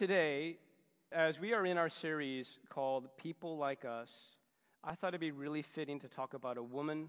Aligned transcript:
today, 0.00 0.56
as 1.12 1.38
we 1.38 1.52
are 1.52 1.66
in 1.66 1.76
our 1.76 1.90
series 1.90 2.58
called 2.70 3.14
People 3.18 3.58
Like 3.58 3.84
Us, 3.84 4.08
I 4.82 4.94
thought 4.94 5.08
it'd 5.08 5.20
be 5.20 5.30
really 5.30 5.60
fitting 5.60 6.00
to 6.00 6.08
talk 6.08 6.32
about 6.32 6.56
a 6.56 6.62
woman 6.62 7.08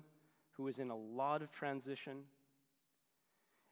who 0.58 0.68
is 0.68 0.78
in 0.78 0.90
a 0.90 0.98
lot 0.98 1.42
of 1.42 1.54
transition. 1.54 2.24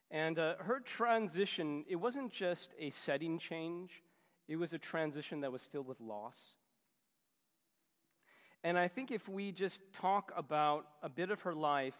And 0.09 0.39
uh, 0.39 0.53
her 0.59 0.79
transition, 0.79 1.83
it 1.89 1.97
wasn't 1.97 2.31
just 2.31 2.71
a 2.79 2.91
setting 2.91 3.39
change, 3.39 4.03
it 4.47 4.55
was 4.55 4.71
a 4.71 4.77
transition 4.77 5.41
that 5.41 5.51
was 5.51 5.65
filled 5.65 5.87
with 5.87 5.99
loss. 5.99 6.53
And 8.63 8.79
I 8.79 8.87
think 8.87 9.11
if 9.11 9.27
we 9.27 9.51
just 9.51 9.81
talk 9.91 10.31
about 10.37 10.85
a 11.03 11.09
bit 11.09 11.29
of 11.29 11.41
her 11.41 11.53
life, 11.53 11.97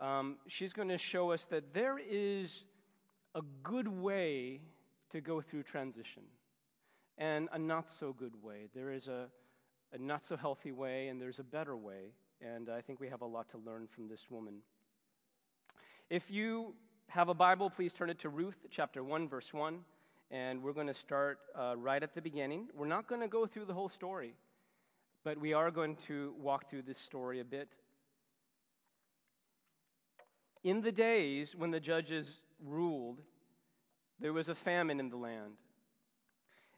um, 0.00 0.38
she's 0.48 0.72
going 0.72 0.88
to 0.88 0.98
show 0.98 1.30
us 1.30 1.44
that 1.44 1.72
there 1.74 1.96
is 1.96 2.64
a 3.36 3.42
good 3.62 3.86
way 3.86 4.62
to 5.14 5.20
go 5.20 5.40
through 5.40 5.62
transition 5.62 6.24
and 7.18 7.48
a 7.52 7.58
not 7.58 7.88
so 7.88 8.12
good 8.12 8.42
way. 8.42 8.66
There 8.74 8.90
is 8.90 9.06
a, 9.06 9.26
a 9.92 9.98
not 9.98 10.26
so 10.26 10.36
healthy 10.36 10.72
way, 10.72 11.06
and 11.06 11.20
there's 11.20 11.38
a 11.38 11.44
better 11.44 11.76
way. 11.76 12.14
And 12.40 12.68
I 12.68 12.80
think 12.80 12.98
we 12.98 13.08
have 13.08 13.20
a 13.20 13.26
lot 13.26 13.48
to 13.50 13.58
learn 13.58 13.86
from 13.86 14.08
this 14.08 14.28
woman. 14.28 14.54
If 16.10 16.32
you 16.32 16.74
have 17.10 17.28
a 17.28 17.34
Bible, 17.34 17.70
please 17.70 17.92
turn 17.92 18.10
it 18.10 18.18
to 18.20 18.28
Ruth 18.28 18.56
chapter 18.70 19.04
1, 19.04 19.28
verse 19.28 19.54
1. 19.54 19.78
And 20.32 20.64
we're 20.64 20.72
going 20.72 20.88
to 20.88 20.94
start 20.94 21.38
uh, 21.56 21.74
right 21.76 22.02
at 22.02 22.16
the 22.16 22.20
beginning. 22.20 22.66
We're 22.74 22.88
not 22.88 23.06
going 23.06 23.20
to 23.20 23.28
go 23.28 23.46
through 23.46 23.66
the 23.66 23.74
whole 23.74 23.88
story, 23.88 24.34
but 25.22 25.38
we 25.38 25.52
are 25.52 25.70
going 25.70 25.94
to 26.08 26.34
walk 26.40 26.68
through 26.68 26.82
this 26.82 26.98
story 26.98 27.38
a 27.38 27.44
bit. 27.44 27.68
In 30.64 30.80
the 30.80 30.90
days 30.90 31.54
when 31.54 31.70
the 31.70 31.78
judges 31.78 32.40
ruled, 32.60 33.20
there 34.24 34.32
was 34.32 34.48
a 34.48 34.54
famine 34.54 35.00
in 35.00 35.10
the 35.10 35.18
land. 35.18 35.58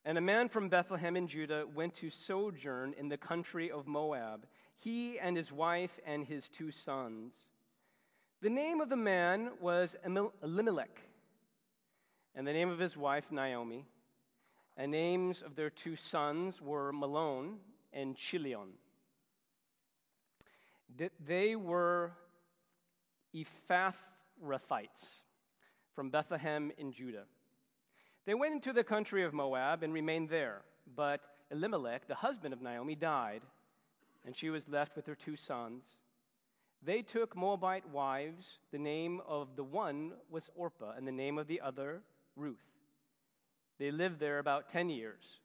And 0.04 0.18
a 0.18 0.20
man 0.20 0.48
from 0.48 0.68
Bethlehem 0.68 1.16
in 1.16 1.28
Judah 1.28 1.64
went 1.72 1.94
to 1.94 2.10
sojourn 2.10 2.92
in 2.98 3.08
the 3.08 3.16
country 3.16 3.70
of 3.70 3.86
Moab, 3.86 4.46
he 4.76 5.16
and 5.20 5.36
his 5.36 5.52
wife 5.52 6.00
and 6.04 6.26
his 6.26 6.48
two 6.48 6.72
sons. 6.72 7.36
The 8.42 8.50
name 8.50 8.80
of 8.80 8.88
the 8.88 8.96
man 8.96 9.50
was 9.60 9.94
Elimelech, 10.42 11.00
and 12.34 12.44
the 12.44 12.52
name 12.52 12.68
of 12.68 12.80
his 12.80 12.96
wife 12.96 13.30
Naomi. 13.30 13.86
And 14.76 14.90
names 14.90 15.40
of 15.40 15.54
their 15.54 15.70
two 15.70 15.94
sons 15.94 16.60
were 16.60 16.92
Mahlon 16.92 17.58
and 17.92 18.16
Chilion. 18.16 18.72
They 21.24 21.54
were 21.54 22.10
Ephrathites 23.32 25.20
from 25.94 26.10
Bethlehem 26.10 26.72
in 26.76 26.90
Judah. 26.90 27.26
They 28.26 28.34
went 28.34 28.54
into 28.54 28.72
the 28.72 28.84
country 28.84 29.22
of 29.22 29.32
Moab 29.32 29.82
and 29.82 29.92
remained 29.92 30.28
there. 30.28 30.62
But 30.94 31.20
Elimelech, 31.50 32.08
the 32.08 32.16
husband 32.16 32.52
of 32.52 32.60
Naomi, 32.60 32.96
died, 32.96 33.42
and 34.24 34.36
she 34.36 34.50
was 34.50 34.68
left 34.68 34.96
with 34.96 35.06
her 35.06 35.14
two 35.14 35.36
sons. 35.36 35.96
They 36.82 37.02
took 37.02 37.36
Moabite 37.36 37.88
wives. 37.88 38.58
The 38.72 38.78
name 38.78 39.20
of 39.26 39.54
the 39.54 39.64
one 39.64 40.12
was 40.28 40.50
Orpah, 40.56 40.92
and 40.96 41.06
the 41.06 41.12
name 41.12 41.38
of 41.38 41.46
the 41.46 41.60
other, 41.60 42.02
Ruth. 42.34 42.66
They 43.78 43.90
lived 43.92 44.18
there 44.18 44.40
about 44.40 44.68
10 44.68 44.90
years. 44.90 45.38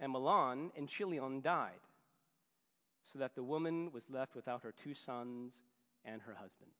And 0.00 0.14
Mahlon 0.14 0.70
and 0.76 0.88
Chilion 0.88 1.42
died, 1.42 1.80
so 3.04 3.18
that 3.18 3.34
the 3.34 3.42
woman 3.42 3.92
was 3.92 4.10
left 4.10 4.34
without 4.34 4.62
her 4.62 4.72
two 4.72 4.94
sons 4.94 5.54
and 6.04 6.22
her 6.22 6.34
husband. 6.34 6.70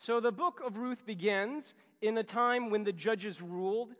So 0.00 0.20
the 0.20 0.30
book 0.30 0.62
of 0.64 0.78
Ruth 0.78 1.04
begins 1.04 1.74
in 2.00 2.16
a 2.16 2.22
time 2.22 2.70
when 2.70 2.84
the 2.84 2.92
judges 2.92 3.42
ruled, 3.42 3.96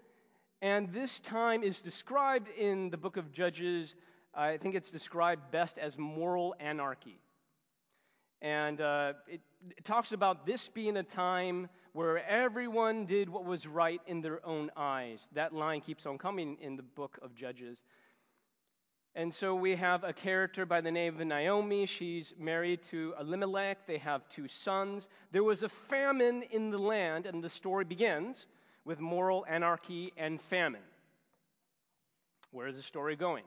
and 0.62 0.92
this 0.92 1.18
time 1.18 1.64
is 1.64 1.82
described 1.82 2.48
in 2.56 2.90
the 2.90 2.96
book 2.96 3.16
of 3.16 3.32
Judges. 3.32 3.96
I 4.32 4.58
think 4.58 4.76
it's 4.76 4.92
described 4.92 5.50
best 5.50 5.76
as 5.76 5.98
moral 5.98 6.54
anarchy. 6.60 7.18
And 8.40 8.80
uh, 8.80 9.14
it, 9.26 9.40
it 9.76 9.84
talks 9.84 10.12
about 10.12 10.46
this 10.46 10.68
being 10.68 10.96
a 10.96 11.02
time 11.02 11.68
where 11.92 12.24
everyone 12.28 13.04
did 13.04 13.28
what 13.28 13.44
was 13.44 13.66
right 13.66 14.00
in 14.06 14.20
their 14.20 14.44
own 14.46 14.70
eyes. 14.76 15.26
That 15.32 15.52
line 15.52 15.80
keeps 15.80 16.06
on 16.06 16.16
coming 16.16 16.58
in 16.60 16.76
the 16.76 16.84
book 16.84 17.18
of 17.22 17.34
Judges. 17.34 17.82
And 19.18 19.34
so 19.34 19.52
we 19.52 19.74
have 19.74 20.04
a 20.04 20.12
character 20.12 20.64
by 20.64 20.80
the 20.80 20.92
name 20.92 21.20
of 21.20 21.26
Naomi. 21.26 21.86
She's 21.86 22.32
married 22.38 22.84
to 22.84 23.14
Elimelech. 23.18 23.84
They 23.84 23.98
have 23.98 24.28
two 24.28 24.46
sons. 24.46 25.08
There 25.32 25.42
was 25.42 25.64
a 25.64 25.68
famine 25.68 26.44
in 26.52 26.70
the 26.70 26.78
land, 26.78 27.26
and 27.26 27.42
the 27.42 27.48
story 27.48 27.84
begins 27.84 28.46
with 28.84 29.00
moral 29.00 29.44
anarchy 29.48 30.12
and 30.16 30.40
famine. 30.40 30.84
Where 32.52 32.68
is 32.68 32.76
the 32.76 32.82
story 32.82 33.16
going? 33.16 33.42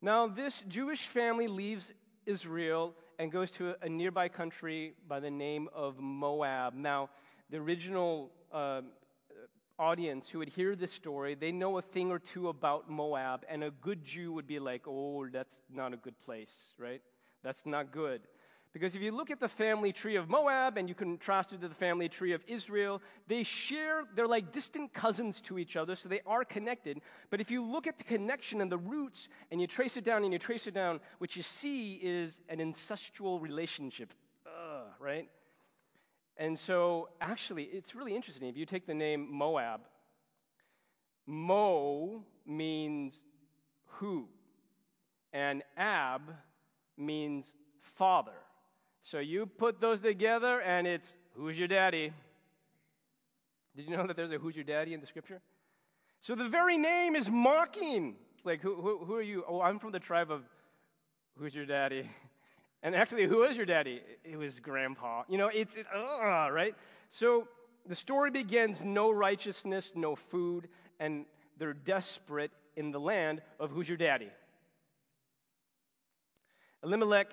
Now, 0.00 0.28
this 0.28 0.62
Jewish 0.68 1.08
family 1.08 1.48
leaves 1.48 1.92
Israel 2.24 2.94
and 3.18 3.32
goes 3.32 3.50
to 3.52 3.74
a 3.82 3.88
nearby 3.88 4.28
country 4.28 4.94
by 5.08 5.18
the 5.18 5.32
name 5.32 5.68
of 5.74 5.98
Moab. 5.98 6.74
Now, 6.74 7.10
the 7.50 7.56
original 7.56 8.30
uh, 8.52 8.82
audience 9.78 10.28
who 10.28 10.38
would 10.38 10.48
hear 10.48 10.74
this 10.74 10.92
story, 10.92 11.34
they 11.34 11.52
know 11.52 11.78
a 11.78 11.82
thing 11.82 12.10
or 12.10 12.18
two 12.18 12.48
about 12.48 12.90
Moab, 12.90 13.44
and 13.48 13.62
a 13.64 13.70
good 13.70 14.04
Jew 14.04 14.32
would 14.32 14.46
be 14.46 14.58
like, 14.58 14.82
oh, 14.86 15.26
that's 15.26 15.60
not 15.72 15.92
a 15.92 15.96
good 15.96 16.18
place, 16.24 16.74
right? 16.78 17.02
That's 17.42 17.66
not 17.66 17.92
good. 17.92 18.22
Because 18.72 18.94
if 18.94 19.00
you 19.00 19.10
look 19.10 19.30
at 19.30 19.40
the 19.40 19.48
family 19.48 19.90
tree 19.90 20.16
of 20.16 20.28
Moab 20.28 20.76
and 20.76 20.86
you 20.86 20.94
contrast 20.94 21.54
it 21.54 21.62
to 21.62 21.68
the 21.68 21.74
family 21.74 22.10
tree 22.10 22.32
of 22.32 22.42
Israel, 22.46 23.00
they 23.26 23.42
share, 23.42 24.04
they're 24.14 24.26
like 24.26 24.52
distant 24.52 24.92
cousins 24.92 25.40
to 25.42 25.58
each 25.58 25.76
other, 25.76 25.96
so 25.96 26.10
they 26.10 26.20
are 26.26 26.44
connected. 26.44 27.00
But 27.30 27.40
if 27.40 27.50
you 27.50 27.64
look 27.64 27.86
at 27.86 27.96
the 27.96 28.04
connection 28.04 28.60
and 28.60 28.70
the 28.70 28.76
roots 28.76 29.30
and 29.50 29.62
you 29.62 29.66
trace 29.66 29.96
it 29.96 30.04
down 30.04 30.24
and 30.24 30.32
you 30.32 30.38
trace 30.38 30.66
it 30.66 30.74
down, 30.74 31.00
what 31.18 31.36
you 31.36 31.42
see 31.42 31.98
is 32.02 32.38
an 32.50 32.58
incestual 32.58 33.40
relationship, 33.40 34.12
Ugh, 34.46 34.88
right? 35.00 35.30
And 36.38 36.58
so, 36.58 37.08
actually, 37.20 37.64
it's 37.64 37.94
really 37.94 38.14
interesting. 38.14 38.48
If 38.48 38.56
you 38.56 38.66
take 38.66 38.86
the 38.86 38.94
name 38.94 39.26
Moab, 39.30 39.80
Mo 41.26 42.24
means 42.46 43.18
who, 43.86 44.28
and 45.32 45.62
Ab 45.76 46.22
means 46.96 47.54
father. 47.80 48.34
So 49.02 49.18
you 49.18 49.46
put 49.46 49.80
those 49.80 50.00
together, 50.00 50.60
and 50.60 50.86
it's 50.86 51.14
who's 51.34 51.58
your 51.58 51.68
daddy? 51.68 52.12
Did 53.76 53.88
you 53.88 53.96
know 53.96 54.06
that 54.06 54.16
there's 54.16 54.32
a 54.32 54.38
who's 54.38 54.56
your 54.56 54.64
daddy 54.64 54.94
in 54.94 55.00
the 55.00 55.06
scripture? 55.06 55.40
So 56.20 56.34
the 56.34 56.48
very 56.48 56.76
name 56.76 57.14
is 57.14 57.30
mocking. 57.30 58.16
Like, 58.44 58.60
who, 58.60 58.74
who, 58.74 59.04
who 59.04 59.14
are 59.14 59.22
you? 59.22 59.44
Oh, 59.48 59.60
I'm 59.60 59.78
from 59.78 59.92
the 59.92 60.00
tribe 60.00 60.30
of 60.30 60.42
who's 61.38 61.54
your 61.54 61.66
daddy? 61.66 62.08
And 62.82 62.94
actually, 62.94 63.26
who 63.26 63.38
was 63.38 63.56
your 63.56 63.66
daddy? 63.66 64.00
It 64.24 64.36
was 64.36 64.60
grandpa. 64.60 65.22
You 65.28 65.38
know, 65.38 65.48
it's, 65.48 65.76
it, 65.76 65.86
uh, 65.94 66.48
right? 66.50 66.74
So 67.08 67.48
the 67.86 67.94
story 67.94 68.30
begins 68.30 68.82
no 68.82 69.10
righteousness, 69.10 69.92
no 69.94 70.14
food, 70.16 70.68
and 71.00 71.24
they're 71.58 71.72
desperate 71.72 72.50
in 72.76 72.90
the 72.90 73.00
land 73.00 73.40
of 73.58 73.70
who's 73.70 73.88
your 73.88 73.98
daddy? 73.98 74.30
Elimelech 76.84 77.28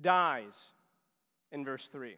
dies 0.00 0.60
in 1.52 1.64
verse 1.64 1.88
3. 1.88 2.16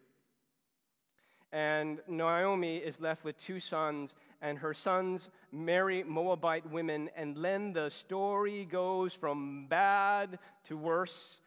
And 1.53 1.99
Naomi 2.07 2.77
is 2.77 3.01
left 3.01 3.25
with 3.25 3.37
two 3.37 3.59
sons, 3.59 4.15
and 4.41 4.59
her 4.59 4.73
sons 4.73 5.31
marry 5.51 6.05
Moabite 6.05 6.71
women, 6.71 7.11
and 7.17 7.37
then 7.37 7.73
the 7.73 7.91
story 7.91 8.65
goes 8.65 9.15
from 9.15 9.67
bad 9.69 10.39
to 10.65 10.77
worse 10.77 11.41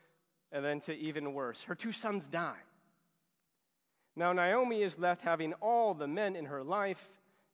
and 0.54 0.64
then 0.64 0.80
to 0.82 0.96
even 0.96 1.34
worse. 1.34 1.64
Her 1.64 1.76
two 1.76 1.92
sons 1.92 2.28
die. 2.28 2.62
Now, 4.16 4.32
Naomi 4.32 4.84
is 4.84 5.00
left 5.00 5.24
having 5.24 5.54
all 5.54 5.96
the 5.96 6.08
men 6.08 6.36
in 6.36 6.46
her 6.46 6.64
life 6.64 7.10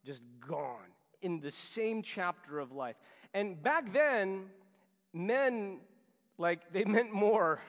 just 0.05 0.21
gone 0.45 0.91
in 1.21 1.39
the 1.39 1.51
same 1.51 2.03
chapter 2.03 2.59
of 2.59 2.73
life. 2.73 2.97
And 3.33 3.61
back 3.63 3.93
then, 3.93 4.47
men, 5.13 5.79
like, 6.37 6.73
they 6.73 6.83
meant 6.85 7.13
more 7.13 7.61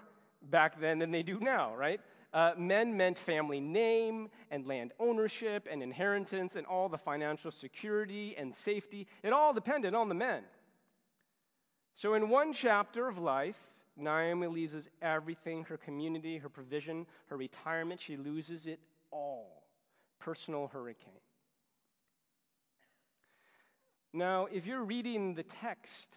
back 0.43 0.81
then 0.81 0.99
than 0.99 1.13
they 1.13 1.23
do 1.23 1.39
now, 1.39 1.75
right? 1.77 2.01
Uh, 2.33 2.53
men 2.57 2.97
meant 2.97 3.19
family 3.19 3.61
name 3.61 4.29
and 4.51 4.67
land 4.67 4.93
ownership 4.99 5.69
and 5.71 5.83
inheritance 5.83 6.57
and 6.57 6.67
all 6.67 6.89
the 6.89 6.99
financial 6.99 7.51
security 7.51 8.35
and 8.37 8.55
safety. 8.55 9.07
It 9.23 9.33
all 9.33 9.53
depended 9.53 9.95
on 9.95 10.09
the 10.09 10.15
men. 10.15 10.43
So, 11.95 12.15
in 12.15 12.29
one 12.29 12.53
chapter 12.53 13.09
of 13.09 13.19
life, 13.19 13.71
Naomi 14.01 14.47
loses 14.47 14.89
everything 15.03 15.65
her 15.65 15.77
community, 15.77 16.39
her 16.39 16.49
provision, 16.49 17.07
her 17.27 17.37
retirement. 17.37 18.01
She 18.01 18.17
loses 18.17 18.67
it 18.67 18.81
all. 19.11 19.65
Personal 20.19 20.69
hurricane. 20.69 21.13
Now, 24.13 24.47
if 24.51 24.67
you're 24.67 24.83
reading 24.83 25.35
the 25.35 25.45
text 25.45 26.17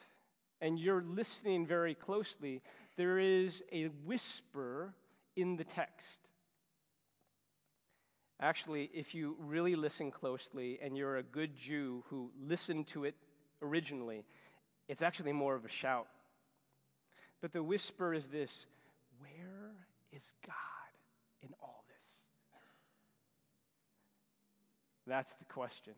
and 0.61 0.79
you're 0.79 1.03
listening 1.03 1.67
very 1.67 1.93
closely, 1.93 2.61
there 2.97 3.19
is 3.19 3.61
a 3.71 3.85
whisper 4.05 4.93
in 5.35 5.57
the 5.57 5.63
text. 5.63 6.19
Actually, 8.39 8.89
if 8.93 9.13
you 9.15 9.37
really 9.39 9.75
listen 9.75 10.11
closely 10.11 10.79
and 10.81 10.97
you're 10.97 11.17
a 11.17 11.23
good 11.23 11.55
Jew 11.55 12.03
who 12.09 12.31
listened 12.45 12.87
to 12.87 13.05
it 13.05 13.15
originally, 13.61 14.25
it's 14.87 15.01
actually 15.01 15.31
more 15.31 15.55
of 15.55 15.63
a 15.63 15.69
shout. 15.69 16.07
But 17.43 17.51
the 17.51 17.61
whisper 17.61 18.13
is 18.13 18.29
this 18.29 18.65
Where 19.19 19.75
is 20.13 20.31
God 20.47 20.55
in 21.41 21.49
all 21.61 21.83
this? 21.89 22.09
That's 25.05 25.35
the 25.35 25.43
question. 25.43 25.93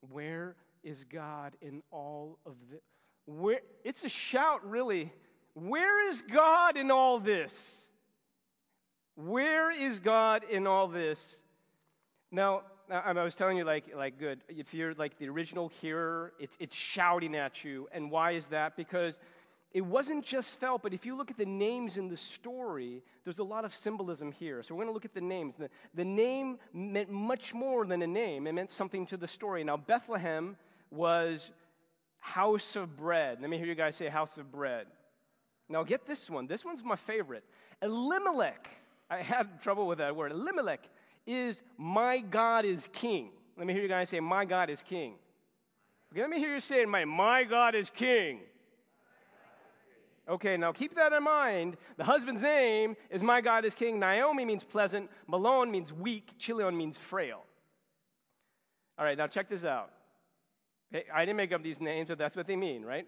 Where 0.00 0.56
is 0.82 1.04
God 1.04 1.56
in 1.60 1.82
all 1.90 2.38
of 2.46 2.54
this? 2.70 2.80
Where, 3.26 3.60
it's 3.84 4.02
a 4.04 4.08
shout, 4.08 4.66
really. 4.66 5.12
Where 5.52 6.08
is 6.08 6.22
God 6.22 6.78
in 6.78 6.90
all 6.90 7.18
this? 7.18 7.90
Where 9.14 9.70
is 9.70 9.98
God 9.98 10.42
in 10.48 10.66
all 10.66 10.88
this? 10.88 11.42
Now, 12.32 12.62
I 12.90 13.12
was 13.22 13.34
telling 13.34 13.56
you, 13.56 13.64
like, 13.64 13.94
like, 13.94 14.18
good. 14.18 14.40
If 14.48 14.74
you're 14.74 14.94
like 14.94 15.18
the 15.18 15.28
original 15.28 15.68
hearer, 15.80 16.32
it's, 16.38 16.56
it's 16.60 16.76
shouting 16.76 17.34
at 17.34 17.64
you. 17.64 17.88
And 17.92 18.10
why 18.10 18.32
is 18.32 18.46
that? 18.48 18.76
Because 18.76 19.18
it 19.72 19.80
wasn't 19.80 20.24
just 20.24 20.60
felt, 20.60 20.82
but 20.82 20.94
if 20.94 21.04
you 21.04 21.16
look 21.16 21.30
at 21.30 21.36
the 21.36 21.46
names 21.46 21.96
in 21.96 22.08
the 22.08 22.16
story, 22.16 23.02
there's 23.24 23.38
a 23.38 23.44
lot 23.44 23.64
of 23.64 23.74
symbolism 23.74 24.32
here. 24.32 24.62
So 24.62 24.74
we're 24.74 24.84
going 24.84 24.88
to 24.88 24.94
look 24.94 25.04
at 25.04 25.14
the 25.14 25.20
names. 25.20 25.56
The, 25.56 25.68
the 25.94 26.04
name 26.04 26.58
meant 26.72 27.10
much 27.10 27.52
more 27.52 27.84
than 27.84 28.02
a 28.02 28.06
name, 28.06 28.46
it 28.46 28.52
meant 28.52 28.70
something 28.70 29.06
to 29.06 29.16
the 29.16 29.28
story. 29.28 29.64
Now, 29.64 29.76
Bethlehem 29.76 30.56
was 30.90 31.50
house 32.18 32.76
of 32.76 32.96
bread. 32.96 33.38
Let 33.40 33.50
me 33.50 33.58
hear 33.58 33.66
you 33.66 33.74
guys 33.74 33.96
say 33.96 34.08
house 34.08 34.38
of 34.38 34.50
bread. 34.50 34.86
Now, 35.68 35.82
get 35.82 36.06
this 36.06 36.30
one. 36.30 36.46
This 36.46 36.64
one's 36.64 36.84
my 36.84 36.96
favorite. 36.96 37.44
Elimelech 37.82 38.68
I 39.08 39.18
had 39.18 39.62
trouble 39.62 39.86
with 39.86 39.98
that 39.98 40.16
word. 40.16 40.32
Elimelech 40.32 40.80
is 41.26 41.62
my 41.76 42.18
God 42.18 42.64
is 42.64 42.88
king. 42.92 43.30
Let 43.56 43.66
me 43.66 43.72
hear 43.72 43.82
you 43.82 43.88
guys 43.88 44.08
say, 44.08 44.20
My 44.20 44.44
God 44.44 44.70
is 44.70 44.82
king. 44.82 45.14
Okay, 46.12 46.20
let 46.20 46.30
me 46.30 46.38
hear 46.38 46.54
you 46.54 46.60
say 46.60 46.84
my, 46.84 47.04
my 47.04 47.44
God 47.44 47.74
is 47.74 47.90
king. 47.90 48.40
Okay, 50.28 50.56
now 50.56 50.72
keep 50.72 50.94
that 50.96 51.12
in 51.12 51.22
mind. 51.22 51.76
The 51.96 52.04
husband's 52.04 52.42
name 52.42 52.96
is 53.10 53.22
My 53.22 53.40
God 53.40 53.64
is 53.64 53.74
King. 53.74 54.00
Naomi 54.00 54.44
means 54.44 54.64
pleasant. 54.64 55.08
Mahlon 55.30 55.70
means 55.70 55.92
weak. 55.92 56.32
Chilion 56.36 56.76
means 56.76 56.96
frail. 56.96 57.44
All 58.98 59.04
right, 59.04 59.16
now 59.16 59.28
check 59.28 59.48
this 59.48 59.64
out. 59.64 59.90
I 61.14 61.24
didn't 61.24 61.36
make 61.36 61.52
up 61.52 61.62
these 61.62 61.80
names, 61.80 62.08
but 62.08 62.18
that's 62.18 62.34
what 62.34 62.46
they 62.46 62.56
mean, 62.56 62.84
right? 62.84 63.06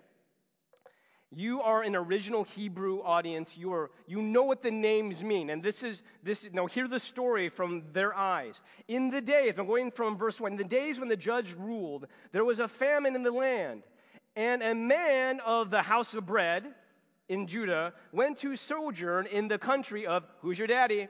You 1.30 1.60
are 1.60 1.82
an 1.82 1.94
original 1.94 2.44
Hebrew 2.44 3.02
audience. 3.02 3.58
You, 3.58 3.72
are, 3.74 3.90
you 4.06 4.22
know 4.22 4.44
what 4.44 4.62
the 4.62 4.70
names 4.70 5.22
mean. 5.22 5.50
And 5.50 5.62
this 5.62 5.82
is, 5.82 6.02
this, 6.22 6.48
now 6.52 6.66
hear 6.66 6.88
the 6.88 6.98
story 6.98 7.50
from 7.50 7.84
their 7.92 8.14
eyes. 8.14 8.62
In 8.86 9.10
the 9.10 9.20
days, 9.20 9.58
I'm 9.58 9.66
going 9.66 9.90
from 9.90 10.16
verse 10.16 10.40
1, 10.40 10.52
in 10.52 10.58
the 10.58 10.64
days 10.64 10.98
when 10.98 11.08
the 11.08 11.16
judge 11.16 11.54
ruled, 11.54 12.06
there 12.32 12.44
was 12.44 12.60
a 12.60 12.68
famine 12.68 13.14
in 13.14 13.22
the 13.22 13.32
land. 13.32 13.82
And 14.36 14.62
a 14.62 14.74
man 14.74 15.40
of 15.40 15.70
the 15.70 15.82
house 15.82 16.14
of 16.14 16.24
bread 16.24 16.74
in 17.28 17.46
Judah 17.46 17.92
went 18.10 18.38
to 18.38 18.56
sojourn 18.56 19.26
in 19.26 19.48
the 19.48 19.58
country 19.58 20.06
of, 20.06 20.24
who's 20.40 20.58
your 20.58 20.68
daddy? 20.68 21.08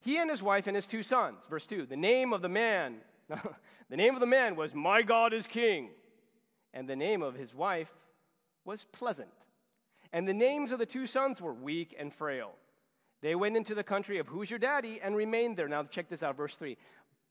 He 0.00 0.18
and 0.18 0.30
his 0.30 0.44
wife 0.44 0.68
and 0.68 0.76
his 0.76 0.86
two 0.86 1.02
sons. 1.02 1.44
Verse 1.50 1.66
2, 1.66 1.86
the 1.86 1.96
name 1.96 2.32
of 2.32 2.40
the 2.40 2.48
man, 2.48 2.98
the 3.90 3.96
name 3.96 4.14
of 4.14 4.20
the 4.20 4.26
man 4.26 4.54
was, 4.54 4.74
My 4.74 5.02
God 5.02 5.32
is 5.32 5.48
King. 5.48 5.90
And 6.72 6.88
the 6.88 6.96
name 6.96 7.20
of 7.20 7.34
his 7.34 7.52
wife 7.52 7.92
was 8.64 8.86
pleasant. 8.92 9.30
And 10.12 10.28
the 10.28 10.34
names 10.34 10.72
of 10.72 10.78
the 10.78 10.86
two 10.86 11.06
sons 11.06 11.40
were 11.40 11.54
weak 11.54 11.94
and 11.98 12.12
frail. 12.12 12.52
They 13.22 13.34
went 13.34 13.56
into 13.56 13.74
the 13.74 13.84
country 13.84 14.18
of 14.18 14.28
who's 14.28 14.50
your 14.50 14.58
daddy 14.58 15.00
and 15.02 15.16
remained 15.16 15.56
there. 15.56 15.68
Now, 15.68 15.84
check 15.84 16.08
this 16.08 16.22
out, 16.22 16.36
verse 16.36 16.56
3. 16.56 16.76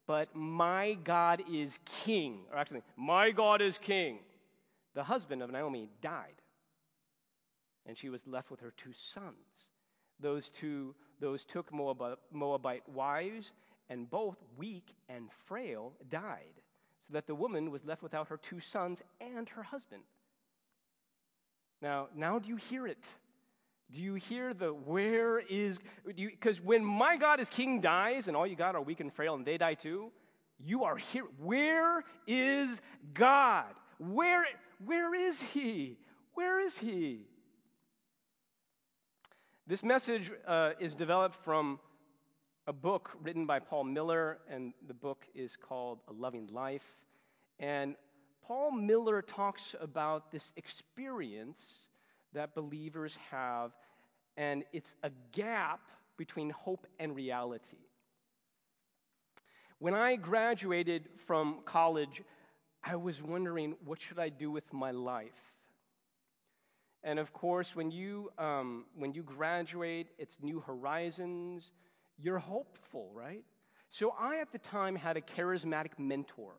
But 0.07 0.35
my 0.35 0.97
God 1.03 1.43
is 1.51 1.79
king, 2.03 2.41
or 2.51 2.57
actually, 2.57 2.81
my 2.95 3.31
God 3.31 3.61
is 3.61 3.77
king. 3.77 4.19
The 4.93 5.03
husband 5.03 5.41
of 5.41 5.51
Naomi 5.51 5.89
died, 6.01 6.41
and 7.85 7.97
she 7.97 8.09
was 8.09 8.27
left 8.27 8.51
with 8.51 8.59
her 8.59 8.73
two 8.75 8.91
sons. 8.93 9.67
Those 10.19 10.49
two, 10.49 10.95
those 11.19 11.45
took 11.45 11.71
Moabite, 11.71 12.17
Moabite 12.31 12.87
wives, 12.89 13.53
and 13.89 14.09
both 14.09 14.37
weak 14.57 14.95
and 15.07 15.29
frail 15.45 15.93
died, 16.09 16.61
so 16.99 17.13
that 17.13 17.27
the 17.27 17.35
woman 17.35 17.71
was 17.71 17.85
left 17.85 18.03
without 18.03 18.27
her 18.27 18.37
two 18.37 18.59
sons 18.59 19.01
and 19.21 19.47
her 19.49 19.63
husband. 19.63 20.03
Now, 21.81 22.07
now 22.15 22.39
do 22.39 22.47
you 22.47 22.57
hear 22.57 22.87
it? 22.87 23.03
Do 23.91 24.01
you 24.01 24.15
hear 24.15 24.53
the 24.53 24.69
where 24.69 25.39
is, 25.39 25.79
because 26.15 26.61
when 26.61 26.85
my 26.85 27.17
God 27.17 27.39
is 27.39 27.49
king 27.49 27.81
dies 27.81 28.27
and 28.27 28.37
all 28.37 28.47
you 28.47 28.55
got 28.55 28.75
are 28.75 28.81
weak 28.81 28.99
and 28.99 29.11
frail 29.11 29.35
and 29.35 29.45
they 29.45 29.57
die 29.57 29.73
too, 29.73 30.11
you 30.59 30.83
are 30.83 30.95
here. 30.95 31.25
Where 31.39 32.03
is 32.27 32.81
God? 33.13 33.73
Where, 33.97 34.45
where 34.85 35.13
is 35.13 35.41
he? 35.41 35.97
Where 36.35 36.59
is 36.59 36.77
he? 36.77 37.25
This 39.67 39.83
message 39.83 40.31
uh, 40.47 40.71
is 40.79 40.95
developed 40.95 41.35
from 41.43 41.79
a 42.67 42.73
book 42.73 43.11
written 43.21 43.45
by 43.45 43.59
Paul 43.59 43.85
Miller, 43.85 44.37
and 44.49 44.73
the 44.87 44.93
book 44.93 45.25
is 45.33 45.55
called 45.55 45.99
A 46.07 46.13
Loving 46.13 46.47
Life. 46.51 46.97
And 47.59 47.95
Paul 48.51 48.71
Miller 48.71 49.21
talks 49.21 49.75
about 49.79 50.29
this 50.29 50.51
experience 50.57 51.87
that 52.33 52.53
believers 52.53 53.17
have, 53.29 53.71
and 54.35 54.65
it's 54.73 54.93
a 55.03 55.11
gap 55.31 55.79
between 56.17 56.49
hope 56.49 56.85
and 56.99 57.15
reality. 57.15 57.77
When 59.79 59.93
I 59.93 60.17
graduated 60.17 61.07
from 61.15 61.59
college, 61.63 62.23
I 62.83 62.97
was 62.97 63.21
wondering, 63.23 63.75
what 63.85 64.01
should 64.01 64.19
I 64.19 64.27
do 64.27 64.51
with 64.51 64.73
my 64.73 64.91
life? 64.91 65.53
And 67.05 67.19
of 67.19 67.31
course, 67.31 67.73
when 67.73 67.89
you, 67.89 68.31
um, 68.37 68.83
when 68.97 69.13
you 69.13 69.23
graduate, 69.23 70.07
it's 70.17 70.39
new 70.41 70.59
horizons. 70.59 71.71
You're 72.17 72.39
hopeful, 72.39 73.11
right? 73.13 73.45
So 73.91 74.13
I, 74.19 74.39
at 74.39 74.51
the 74.51 74.59
time, 74.59 74.97
had 74.97 75.15
a 75.15 75.21
charismatic 75.21 75.97
mentor 75.97 76.55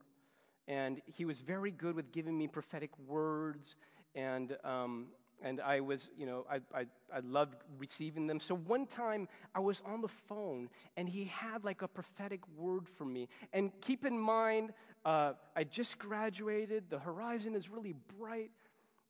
and 0.69 1.01
he 1.07 1.25
was 1.25 1.41
very 1.41 1.71
good 1.71 1.97
with 1.97 2.13
giving 2.13 2.37
me 2.37 2.47
prophetic 2.47 2.91
words 3.07 3.77
and 4.15 4.57
um, 4.65 5.09
and 5.45 5.61
I 5.61 5.81
was, 5.81 6.09
you 6.17 6.27
know, 6.27 6.47
I, 6.51 6.61
I, 6.75 6.87
I 7.13 7.21
loved 7.25 7.57
receiving 7.79 8.27
them. 8.27 8.39
So 8.41 8.55
one 8.55 8.87
time 8.87 9.29
I 9.55 9.61
was 9.61 9.83
on 9.85 10.01
the 10.01 10.09
phone 10.09 10.69
and 10.97 11.09
he 11.09 11.25
had 11.25 11.65
like 11.65 11.83
a 11.83 11.89
prophetic 11.89 12.41
word 12.57 12.89
for 12.89 13.05
me. 13.05 13.29
And 13.53 13.73
keep 13.81 14.05
in 14.05 14.19
mind, 14.19 14.73
uh, 15.05 15.33
I 15.57 15.65
just 15.65 15.99
graduated, 15.99 16.91
the 16.91 16.99
horizon 16.99 17.55
is 17.55 17.69
really 17.69 17.95
bright. 18.19 18.51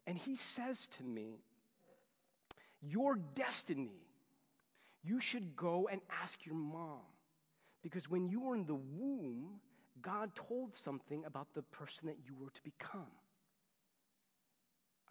And 0.07 0.17
he 0.17 0.37
says 0.37 0.89
to 0.99 1.05
me, 1.05 1.45
Your 2.81 3.17
destiny, 3.17 4.07
you 5.05 5.21
should 5.21 5.55
go 5.55 5.89
and 5.91 6.01
ask 6.23 6.45
your 6.47 6.57
mom. 6.57 7.01
Because 7.83 8.09
when 8.09 8.29
you 8.29 8.41
were 8.41 8.55
in 8.55 8.65
the 8.65 8.75
womb, 8.75 9.61
God 10.03 10.35
told 10.35 10.75
something 10.75 11.25
about 11.25 11.55
the 11.55 11.63
person 11.63 12.09
that 12.09 12.17
you 12.27 12.35
were 12.39 12.51
to 12.51 12.63
become. 12.63 13.13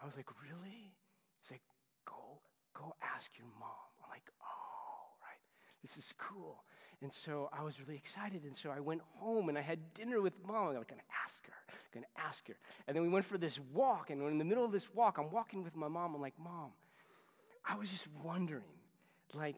I 0.02 0.06
was 0.06 0.16
like, 0.16 0.28
really? 0.42 0.92
He's 1.40 1.50
like, 1.50 1.62
go, 2.04 2.40
go 2.74 2.94
ask 3.02 3.30
your 3.38 3.46
mom. 3.58 3.70
I'm 4.02 4.10
like, 4.10 4.30
oh, 4.42 5.16
right. 5.22 5.38
This 5.80 5.96
is 5.96 6.12
cool. 6.18 6.64
And 7.02 7.12
so 7.12 7.48
I 7.52 7.62
was 7.62 7.80
really 7.80 7.96
excited. 7.96 8.44
And 8.44 8.56
so 8.56 8.70
I 8.70 8.80
went 8.80 9.00
home 9.18 9.48
and 9.48 9.58
I 9.58 9.60
had 9.60 9.94
dinner 9.94 10.20
with 10.20 10.34
mom. 10.46 10.68
I'm 10.68 10.74
like, 10.76 10.88
to 10.88 10.94
ask 11.24 11.46
her, 11.46 11.52
going 11.92 12.04
to 12.04 12.20
ask 12.20 12.46
her. 12.48 12.56
And 12.86 12.96
then 12.96 13.02
we 13.02 13.08
went 13.08 13.24
for 13.24 13.38
this 13.38 13.58
walk. 13.72 14.10
And 14.10 14.22
in 14.22 14.38
the 14.38 14.44
middle 14.44 14.64
of 14.64 14.72
this 14.72 14.92
walk, 14.94 15.18
I'm 15.18 15.30
walking 15.30 15.62
with 15.62 15.76
my 15.76 15.88
mom. 15.88 16.14
I'm 16.14 16.20
like, 16.20 16.38
mom, 16.38 16.70
I 17.68 17.76
was 17.76 17.90
just 17.90 18.06
wondering, 18.24 18.62
like, 19.34 19.56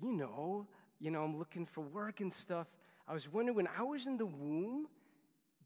you 0.00 0.12
know, 0.12 0.66
you 1.00 1.10
know, 1.10 1.24
I'm 1.24 1.38
looking 1.38 1.66
for 1.66 1.80
work 1.80 2.20
and 2.20 2.32
stuff. 2.32 2.66
I 3.06 3.14
was 3.14 3.30
wondering 3.30 3.56
when 3.56 3.68
I 3.76 3.82
was 3.82 4.06
in 4.06 4.16
the 4.16 4.26
womb, 4.26 4.86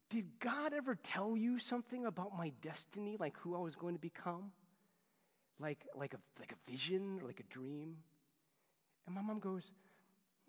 did 0.09 0.27
God 0.39 0.73
ever 0.73 0.95
tell 0.95 1.37
you 1.37 1.59
something 1.59 2.07
about 2.07 2.37
my 2.37 2.53
destiny, 2.63 3.17
like 3.19 3.37
who 3.39 3.55
I 3.55 3.59
was 3.59 3.75
going 3.75 3.95
to 3.95 4.01
become? 4.01 4.53
Like, 5.59 5.87
like, 5.95 6.15
a, 6.15 6.19
like 6.39 6.53
a 6.53 6.71
vision 6.71 7.19
or 7.21 7.27
like 7.27 7.41
a 7.41 7.55
dream? 7.55 7.97
And 9.07 9.15
my 9.15 9.23
mom 9.23 9.39
goes, 9.39 9.73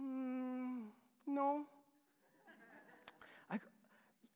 mm, 0.01 0.83
No. 1.25 1.65
I, 3.49 3.59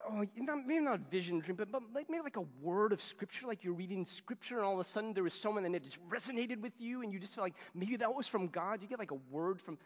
oh, 0.09 0.25
not, 0.37 0.65
maybe 0.65 0.81
not 0.81 1.11
vision, 1.11 1.39
dream, 1.39 1.55
but, 1.55 1.71
but 1.71 1.83
like, 1.93 2.09
maybe 2.09 2.23
like 2.23 2.37
a 2.37 2.45
word 2.61 2.93
of 2.93 3.01
scripture, 3.01 3.47
like 3.47 3.63
you're 3.63 3.73
reading 3.73 4.05
scripture 4.05 4.57
and 4.57 4.65
all 4.65 4.73
of 4.73 4.79
a 4.79 4.83
sudden 4.83 5.13
there 5.13 5.23
was 5.23 5.33
someone 5.33 5.65
and 5.65 5.75
it 5.75 5.83
just 5.83 5.99
resonated 6.09 6.61
with 6.61 6.73
you 6.79 7.01
and 7.01 7.13
you 7.13 7.19
just 7.19 7.35
felt 7.35 7.45
like 7.45 7.55
maybe 7.75 7.97
that 7.97 8.13
was 8.13 8.27
from 8.27 8.47
God. 8.47 8.81
You 8.81 8.87
get 8.87 8.99
like 8.99 9.11
a 9.11 9.19
word 9.29 9.61
from, 9.61 9.77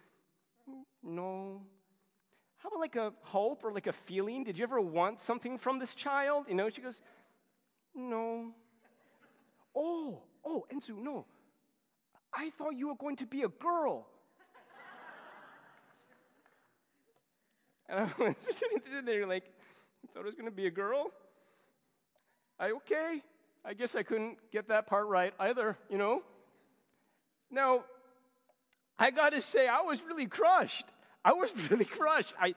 no. 1.03 1.61
How 2.65 2.69
about 2.69 2.79
like 2.79 2.95
a 2.95 3.13
hope 3.21 3.63
or 3.63 3.71
like 3.71 3.85
a 3.85 3.93
feeling? 3.93 4.43
Did 4.43 4.57
you 4.57 4.63
ever 4.63 4.81
want 4.81 5.21
something 5.21 5.59
from 5.59 5.77
this 5.77 5.93
child? 5.93 6.47
You 6.49 6.55
know, 6.55 6.67
she 6.71 6.81
goes, 6.81 6.99
No. 7.93 8.55
Oh, 9.75 10.23
oh, 10.43 10.65
Enzu, 10.73 10.97
no. 10.97 11.27
I 12.33 12.49
thought 12.49 12.71
you 12.71 12.87
were 12.87 12.95
going 12.95 13.17
to 13.17 13.27
be 13.27 13.43
a 13.43 13.49
girl. 13.49 14.07
And 17.87 17.99
I 17.99 18.11
was 18.17 18.35
sitting 18.39 18.79
there 19.05 19.27
like, 19.27 19.43
I 20.03 20.11
thought 20.11 20.21
it 20.21 20.25
was 20.25 20.33
going 20.33 20.49
to 20.49 20.55
be 20.55 20.65
a 20.65 20.71
girl. 20.71 21.11
I, 22.59 22.71
okay, 22.71 23.21
I 23.63 23.75
guess 23.75 23.95
I 23.95 24.01
couldn't 24.01 24.39
get 24.51 24.69
that 24.69 24.87
part 24.87 25.05
right 25.05 25.35
either, 25.39 25.77
you 25.87 25.99
know? 25.99 26.23
Now, 27.51 27.83
I 28.97 29.11
got 29.11 29.33
to 29.33 29.41
say, 29.43 29.67
I 29.67 29.81
was 29.81 30.01
really 30.01 30.25
crushed. 30.25 30.87
I 31.25 31.33
was 31.33 31.51
really 31.69 31.85
crushed. 31.85 32.35
I, 32.39 32.53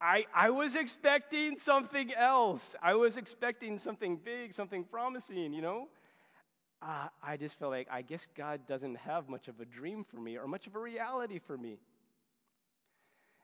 I, 0.00 0.26
I 0.34 0.50
was 0.50 0.76
expecting 0.76 1.58
something 1.58 2.12
else. 2.12 2.76
I 2.82 2.94
was 2.94 3.16
expecting 3.16 3.78
something 3.78 4.20
big, 4.22 4.52
something 4.52 4.84
promising, 4.84 5.54
you 5.54 5.62
know? 5.62 5.88
Uh, 6.82 7.08
I 7.22 7.38
just 7.38 7.58
felt 7.58 7.72
like, 7.72 7.88
I 7.90 8.02
guess 8.02 8.28
God 8.36 8.60
doesn't 8.68 8.96
have 8.96 9.30
much 9.30 9.48
of 9.48 9.58
a 9.60 9.64
dream 9.64 10.04
for 10.04 10.18
me 10.18 10.36
or 10.36 10.46
much 10.46 10.66
of 10.66 10.76
a 10.76 10.78
reality 10.78 11.38
for 11.38 11.56
me. 11.56 11.78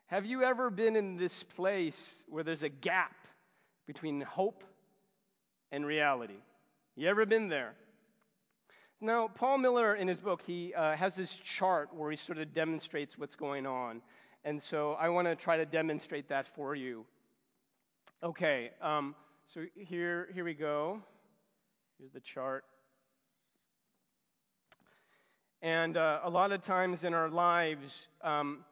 Have 0.07 0.27
you 0.27 0.43
ever 0.43 0.69
been 0.69 0.95
in 0.95 1.17
this 1.17 1.41
place 1.41 2.23
where 2.27 2.43
there's 2.43 2.61
a 2.61 2.69
gap 2.69 3.15
between 3.87 4.21
hope 4.21 4.63
and 5.71 5.83
reality? 5.83 6.37
You 6.95 7.07
ever 7.07 7.25
been 7.25 7.47
there? 7.47 7.73
Now, 9.01 9.27
Paul 9.27 9.57
Miller, 9.57 9.95
in 9.95 10.07
his 10.07 10.19
book, 10.19 10.43
he 10.43 10.73
uh, 10.75 10.95
has 10.95 11.15
this 11.15 11.33
chart 11.33 11.89
where 11.93 12.11
he 12.11 12.15
sort 12.15 12.37
of 12.37 12.53
demonstrates 12.53 13.17
what's 13.17 13.35
going 13.35 13.65
on. 13.65 14.01
And 14.45 14.61
so 14.61 14.93
I 14.93 15.07
want 15.09 15.27
to 15.27 15.35
try 15.35 15.57
to 15.57 15.65
demonstrate 15.65 16.27
that 16.27 16.47
for 16.47 16.75
you. 16.75 17.05
Okay, 18.21 18.71
um, 18.81 19.15
so 19.47 19.65
here, 19.75 20.27
here 20.33 20.43
we 20.43 20.53
go. 20.53 21.01
Here's 21.97 22.11
the 22.11 22.19
chart. 22.19 22.65
And 25.61 25.95
uh, 25.95 26.19
a 26.23 26.29
lot 26.29 26.51
of 26.51 26.61
times 26.61 27.05
in 27.05 27.13
our 27.13 27.29
lives, 27.29 28.07
um, 28.21 28.65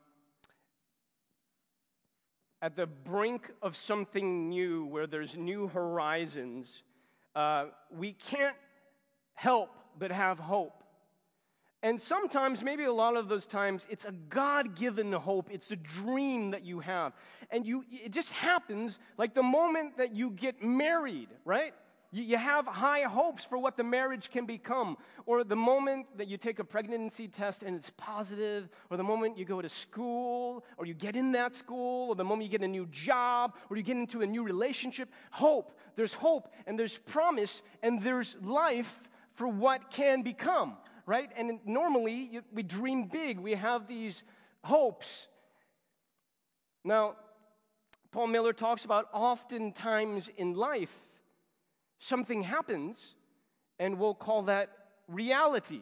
at 2.62 2.76
the 2.76 2.86
brink 2.86 3.50
of 3.62 3.78
something 3.78 4.50
new, 4.50 4.86
where 4.86 5.08
there's 5.08 5.38
new 5.38 5.68
horizons, 5.68 6.84
uh, 7.34 7.68
we 7.98 8.12
can't 8.12 8.58
help 9.36 9.70
but 9.98 10.12
have 10.12 10.38
hope. 10.38 10.81
And 11.84 12.00
sometimes, 12.00 12.64
maybe 12.64 12.84
a 12.84 12.94
lot 12.94 13.18
of 13.18 13.28
those 13.28 13.48
times, 13.48 13.88
it's 13.90 14.06
a 14.06 14.12
God 14.12 14.76
given 14.76 15.12
hope. 15.14 15.50
It's 15.52 15.72
a 15.72 15.76
dream 15.76 16.52
that 16.52 16.64
you 16.64 16.80
have. 16.80 17.14
And 17.50 17.66
you, 17.66 17.86
it 17.92 18.12
just 18.12 18.32
happens 18.34 19.00
like 19.18 19.34
the 19.34 19.42
moment 19.42 19.98
that 19.98 20.14
you 20.14 20.30
get 20.30 20.64
married, 20.64 21.30
right? 21.44 21.74
You, 22.14 22.38
have 22.38 22.68
high 22.68 23.02
hopes 23.04 23.46
for 23.46 23.58
what 23.58 23.78
the 23.78 23.84
marriage 23.84 24.30
can 24.30 24.46
become. 24.46 24.98
Or 25.26 25.44
the 25.44 25.56
moment 25.56 26.06
that 26.18 26.28
you 26.28 26.38
take 26.38 26.60
a 26.60 26.64
pregnancy 26.64 27.28
test 27.28 27.64
and 27.64 27.76
it's 27.76 27.90
positive, 27.92 28.70
or 28.92 28.98
the 28.98 29.04
moment 29.04 29.40
you 29.40 29.46
go 29.46 29.60
to 29.60 29.70
school, 29.70 30.64
or 30.78 30.86
you 30.86 30.94
get 30.94 31.16
in 31.16 31.32
that 31.32 31.56
school, 31.56 32.10
or 32.10 32.16
the 32.16 32.24
moment 32.24 32.44
you 32.44 32.58
get 32.58 32.64
a 32.64 32.72
new 32.72 32.86
job, 32.92 33.56
or 33.72 33.78
you 33.78 33.82
get 33.82 33.98
into 33.98 34.22
a 34.22 34.28
new 34.28 34.44
relationship. 34.44 35.10
Hope. 35.32 35.80
There's 35.96 36.14
hope, 36.14 36.54
and 36.68 36.78
there's 36.78 36.98
promise, 36.98 37.64
and 37.82 38.04
there's 38.04 38.36
life 38.44 39.02
for 39.34 39.48
what 39.48 39.90
can 39.90 40.22
become 40.22 40.78
right? 41.06 41.30
And 41.36 41.60
normally 41.66 42.42
we 42.54 42.64
dream 42.64 43.06
big, 43.06 43.40
we 43.40 43.54
have 43.54 43.88
these 43.88 44.24
hopes. 44.64 45.28
Now, 46.84 47.16
Paul 48.12 48.28
Miller 48.28 48.54
talks 48.54 48.86
about 48.86 49.08
oftentimes 49.14 50.30
in 50.38 50.54
life, 50.54 50.96
something 52.00 52.44
happens, 52.44 53.16
and 53.80 53.98
we'll 53.98 54.16
call 54.16 54.44
that 54.44 54.70
reality. 55.08 55.82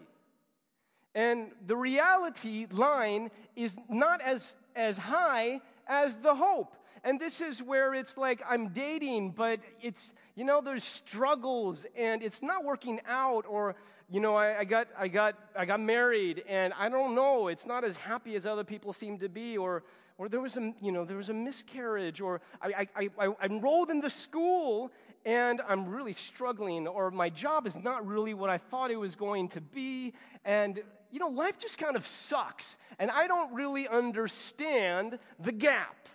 And 1.16 1.52
the 1.66 1.76
reality 1.76 2.68
line 2.70 3.32
is 3.56 3.78
not 3.90 4.22
as, 4.22 4.56
as 4.76 4.98
high 4.98 5.62
as 5.88 6.18
the 6.18 6.36
hope. 6.36 6.76
And 7.04 7.20
this 7.20 7.42
is 7.42 7.62
where 7.62 7.94
it's 7.94 8.18
like 8.18 8.42
I'm 8.48 8.70
dating, 8.70 9.32
but 9.32 9.60
it's, 9.82 10.14
you 10.36 10.44
know, 10.44 10.62
there's 10.62 10.84
struggles 10.84 11.86
and 11.96 12.22
it's 12.24 12.42
not 12.42 12.64
working 12.64 13.00
out, 13.08 13.46
or 13.48 13.76
you 14.12 14.20
know, 14.20 14.36
I, 14.36 14.60
I, 14.60 14.64
got, 14.64 14.88
I, 14.98 15.08
got, 15.08 15.36
I 15.56 15.66
got 15.66 15.80
married 15.80 16.44
and 16.48 16.74
I 16.74 16.90
don't 16.90 17.14
know, 17.14 17.48
it's 17.48 17.66
not 17.66 17.84
as 17.84 17.96
happy 17.98 18.36
as 18.36 18.46
other 18.46 18.64
people 18.64 18.92
seem 18.92 19.20
to 19.20 19.30
be, 19.30 19.58
or, 19.58 19.84
or 20.18 20.30
there, 20.30 20.42
was 20.42 20.58
a, 20.58 20.74
you 20.82 20.92
know, 20.92 21.06
there 21.06 21.18
was 21.18 21.30
a 21.30 21.34
miscarriage, 21.34 22.20
or 22.20 22.42
I, 22.62 22.88
I, 22.96 23.10
I, 23.20 23.28
I 23.40 23.46
enrolled 23.46 23.92
in 23.92 24.00
the 24.00 24.10
school 24.10 24.92
and 25.26 25.62
I'm 25.68 25.88
really 25.88 26.14
struggling, 26.14 26.88
or 26.88 27.12
my 27.12 27.30
job 27.30 27.68
is 27.68 27.76
not 27.76 28.08
really 28.08 28.34
what 28.34 28.50
I 28.50 28.58
thought 28.58 28.90
it 28.90 28.96
was 28.96 29.16
going 29.16 29.50
to 29.50 29.62
be, 29.62 30.14
and, 30.44 30.82
you 31.12 31.20
know, 31.20 31.28
life 31.28 31.60
just 31.60 31.78
kind 31.78 31.96
of 31.96 32.06
sucks, 32.06 32.78
and 32.98 33.12
I 33.12 33.28
don't 33.28 33.54
really 33.54 33.88
understand 33.88 35.20
the 35.40 35.52
gap. 35.52 36.08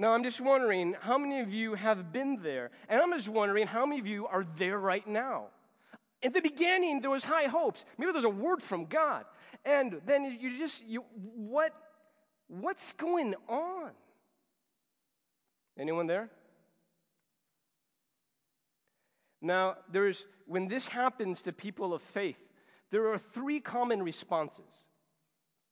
Now, 0.00 0.12
I'm 0.12 0.22
just 0.22 0.40
wondering 0.40 0.94
how 1.00 1.18
many 1.18 1.40
of 1.40 1.52
you 1.52 1.74
have 1.74 2.12
been 2.12 2.40
there? 2.40 2.70
And 2.88 3.02
I'm 3.02 3.12
just 3.12 3.28
wondering 3.28 3.66
how 3.66 3.84
many 3.84 4.00
of 4.00 4.06
you 4.06 4.28
are 4.28 4.46
there 4.56 4.78
right 4.78 5.06
now? 5.06 5.46
In 6.22 6.32
the 6.32 6.40
beginning, 6.40 7.00
there 7.00 7.10
was 7.10 7.24
high 7.24 7.48
hopes. 7.48 7.84
Maybe 7.98 8.12
there's 8.12 8.22
a 8.22 8.28
word 8.28 8.62
from 8.62 8.86
God. 8.86 9.24
And 9.64 10.00
then 10.06 10.38
you 10.40 10.56
just, 10.56 10.86
you, 10.86 11.04
what, 11.34 11.72
what's 12.46 12.92
going 12.92 13.34
on? 13.48 13.90
Anyone 15.76 16.06
there? 16.06 16.30
Now, 19.42 19.78
there's, 19.90 20.26
when 20.46 20.68
this 20.68 20.86
happens 20.86 21.42
to 21.42 21.52
people 21.52 21.92
of 21.92 22.02
faith, 22.02 22.38
there 22.92 23.08
are 23.12 23.18
three 23.18 23.58
common 23.58 24.04
responses. 24.04 24.86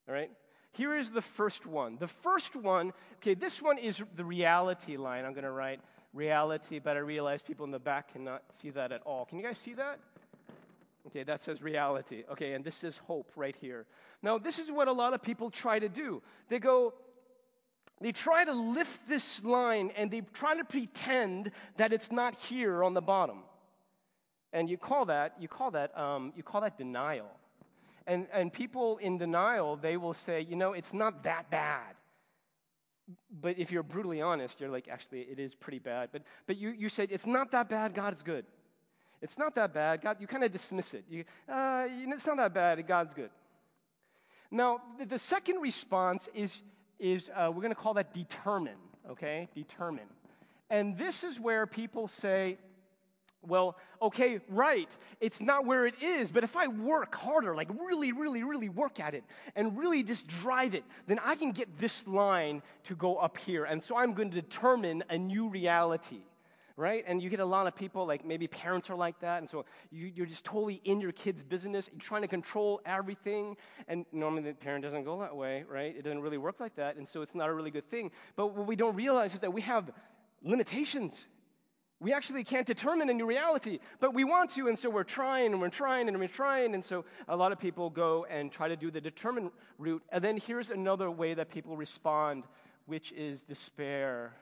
All 0.09 0.15
right? 0.15 0.31
Here 0.77 0.95
is 0.95 1.11
the 1.11 1.23
first 1.23 1.65
one. 1.65 1.97
The 1.99 2.07
first 2.07 2.55
one, 2.55 2.93
okay, 3.17 3.33
this 3.33 3.63
one 3.63 3.79
is 3.79 4.03
the 4.15 4.25
reality 4.25 4.99
line. 4.99 5.25
I'm 5.25 5.33
going 5.33 5.45
to 5.45 5.51
write 5.51 5.81
reality, 6.13 6.79
but 6.79 6.97
I 6.97 7.01
realize 7.01 7.41
people 7.41 7.65
in 7.65 7.71
the 7.71 7.79
back 7.79 8.13
cannot 8.13 8.43
see 8.53 8.69
that 8.71 8.93
at 8.93 9.01
all. 9.07 9.25
Can 9.25 9.39
you 9.39 9.45
guys 9.45 9.57
see 9.57 9.73
that? 9.75 9.99
Okay, 11.07 11.23
that 11.23 11.41
says 11.41 11.63
reality. 11.63 12.25
Okay, 12.31 12.53
and 12.53 12.63
this 12.63 12.85
is 12.85 12.99
hope 12.99 13.31
right 13.37 13.57
here. 13.59 13.87
Now, 14.23 14.37
this 14.37 14.59
is 14.59 14.71
what 14.71 14.87
a 14.87 14.93
lot 14.93 15.15
of 15.15 15.23
people 15.23 15.51
try 15.51 15.79
to 15.79 15.89
do. 15.89 16.23
They 16.51 16.59
go, 16.59 16.93
they 18.03 18.13
try 18.13 18.45
to 18.45 18.53
lift 18.53 19.09
this 19.09 19.43
line 19.45 19.93
and 19.97 20.11
they 20.11 20.21
try 20.35 20.57
to 20.59 20.65
pretend 20.65 21.53
that 21.79 21.95
it's 21.95 22.13
not 22.13 22.35
here 22.35 22.85
on 22.85 22.93
the 22.93 23.01
bottom. 23.01 23.45
And 24.53 24.69
you 24.69 24.77
call 24.77 25.07
that, 25.07 25.37
you 25.41 25.49
call 25.49 25.71
that, 25.71 25.97
um, 25.99 26.35
you 26.37 26.43
call 26.43 26.61
that 26.61 26.77
denial. 26.77 27.31
And, 28.07 28.27
and 28.33 28.53
people 28.53 28.99
in 28.99 29.19
denial, 29.19 29.77
they 29.77 29.97
will 29.97 30.15
say, 30.15 30.41
you 30.41 30.57
know, 30.57 30.73
it's 30.73 30.93
not 30.93 31.25
that 31.25 31.51
bad. 31.51 31.97
But 33.41 33.59
if 33.59 33.71
you're 33.71 33.83
brutally 33.83 34.21
honest, 34.21 34.61
you're 34.61 34.71
like, 34.71 34.89
actually, 34.89 35.21
it 35.23 35.39
is 35.39 35.55
pretty 35.55 35.79
bad. 35.79 36.11
But, 36.13 36.23
but 36.47 36.57
you, 36.57 36.71
you 36.71 36.89
say, 36.89 37.07
it's 37.11 37.27
not 37.27 37.51
that 37.53 37.69
bad, 37.69 37.95
God 37.95 38.13
is 38.13 38.23
good. 38.23 38.45
It's 39.23 39.39
not 39.39 39.55
that 39.55 39.73
bad. 39.73 40.03
God, 40.03 40.19
you 40.21 40.27
kind 40.27 40.45
of 40.45 40.53
dismiss 40.53 40.95
it. 40.95 41.05
You, 41.09 41.25
uh, 41.49 41.87
it's 41.89 42.27
not 42.27 42.37
that 42.37 42.53
bad. 42.53 42.87
God's 42.87 43.15
good. 43.15 43.31
Now, 44.51 44.81
the, 44.99 45.07
the 45.07 45.19
second 45.19 45.61
response 45.61 46.29
is, 46.35 46.63
is 46.99 47.31
uh, 47.35 47.51
we're 47.53 47.63
going 47.63 47.71
to 47.71 47.75
call 47.75 47.95
that 47.95 48.13
determine, 48.13 48.77
okay? 49.11 49.49
Determine. 49.55 50.05
And 50.71 50.99
this 50.99 51.25
is 51.25 51.41
where 51.41 51.67
people 51.67 52.09
say, 52.09 52.59
well, 53.47 53.77
okay, 54.01 54.41
right, 54.49 54.95
it's 55.21 55.41
not 55.41 55.65
where 55.65 55.87
it 55.87 55.95
is, 56.03 56.31
but 56.31 56.45
if 56.45 56.57
I 56.57 56.67
work 56.69 57.15
harder, 57.15 57.55
like 57.55 57.69
really, 57.79 58.13
really, 58.13 58.43
really 58.43 58.69
work 58.69 59.01
at 59.01 59.15
it, 59.15 59.25
and 59.55 59.79
really 59.79 60.03
just 60.03 60.27
drive 60.27 60.75
it, 60.75 60.85
then 61.07 61.19
I 61.25 61.35
can 61.35 61.53
get 61.53 61.79
this 61.79 62.07
line 62.07 62.63
to 62.85 62.95
go 62.95 63.17
up 63.17 63.39
here. 63.39 63.65
And 63.65 63.83
so 63.83 63.97
I'm 63.97 64.13
going 64.13 64.31
to 64.31 64.41
determine 64.41 65.05
a 65.09 65.19
new 65.19 65.49
reality 65.49 66.23
right? 66.77 67.05
And 67.07 67.23
you 67.23 67.31
get 67.31 67.41
a 67.41 67.45
lot 67.45 67.67
of 67.67 67.75
people, 67.75 68.07
like 68.07 68.25
maybe 68.25 68.47
parents 68.47 68.91
are 68.91 68.95
like 68.95 69.19
that, 69.21 69.39
and 69.39 69.49
so 69.49 69.65
you, 69.91 70.23
are 70.23 70.27
just 70.27 70.45
totally 70.45 70.81
in 70.85 71.01
your 71.01 71.13
kid's 71.13 71.43
business, 71.43 71.89
you're 71.91 72.01
trying 72.01 72.23
to 72.23 72.29
control 72.29 72.81
everything, 72.85 73.57
and 73.89 74.05
normally 74.13 74.43
the 74.43 74.53
parent 74.53 74.85
doesn't 74.85 75.05
go 75.05 75.19
that 75.21 75.35
way, 75.35 75.65
right? 75.71 75.97
It 75.97 76.03
doesn't 76.03 76.21
really 76.21 76.39
work 76.39 76.61
like 76.61 76.77
that, 76.77 76.97
and 76.97 77.09
so 77.09 77.23
it's 77.23 77.35
not 77.35 77.49
a 77.49 77.55
really 77.55 77.71
good 77.71 77.89
thing. 77.89 78.11
But 78.37 78.49
what 78.49 78.67
we 78.67 78.77
don't 78.77 78.95
realize 78.95 79.35
is 79.35 79.41
that 79.41 79.53
we 79.53 79.63
have 79.63 79.91
limitations. 80.43 81.27
We 81.99 82.13
actually 82.13 82.45
can't 82.45 82.67
determine 82.67 83.09
a 83.09 83.15
new 83.15 83.27
reality, 83.27 83.79
but 84.01 84.13
we 84.13 84.25
want 84.25 84.51
to, 84.51 84.69
and 84.69 84.79
so 84.79 84.91
we're 84.91 85.03
trying 85.03 85.53
and 85.53 85.61
we're 85.61 85.71
trying 85.71 86.09
and 86.09 86.19
we're 86.19 86.29
trying, 86.29 86.75
and 86.75 86.85
so 86.85 87.07
a 87.27 87.37
lot 87.37 87.53
of 87.53 87.59
people 87.59 87.89
go 87.89 88.27
and 88.27 88.53
try 88.53 88.69
to 88.69 88.77
do 88.77 88.91
the 88.91 89.01
determine 89.01 89.51
route. 89.79 90.03
And 90.11 90.23
then 90.23 90.37
here's 90.37 90.71
another 90.71 91.11
way 91.11 91.33
that 91.33 91.49
people 91.49 91.77
respond, 91.77 92.45
which 92.85 93.13
is 93.13 93.43
despair 93.43 94.35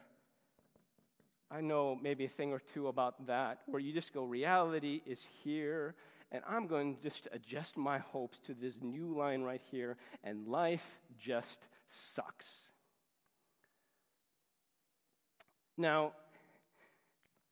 I 1.55 1.61
know 1.61 1.97
maybe 2.01 2.25
a 2.25 2.29
thing 2.29 2.53
or 2.53 2.59
two 2.59 2.89
about 2.89 3.29
that, 3.29 3.61
where 3.67 3.81
you 3.81 3.93
just 3.93 4.13
go, 4.13 4.25
reality 4.25 5.03
is 5.07 5.27
here, 5.45 5.95
and 6.33 6.43
I'm 6.49 6.67
going 6.67 6.97
to 6.97 7.03
just 7.03 7.29
adjust 7.33 7.77
my 7.77 7.99
hopes 7.99 8.41
to 8.41 8.55
this 8.55 8.79
new 8.83 9.17
line 9.17 9.43
right 9.43 9.63
here, 9.71 9.97
and 10.25 10.49
life 10.49 10.99
just 11.17 11.69
sucks. 11.87 12.71
Now, 15.77 16.13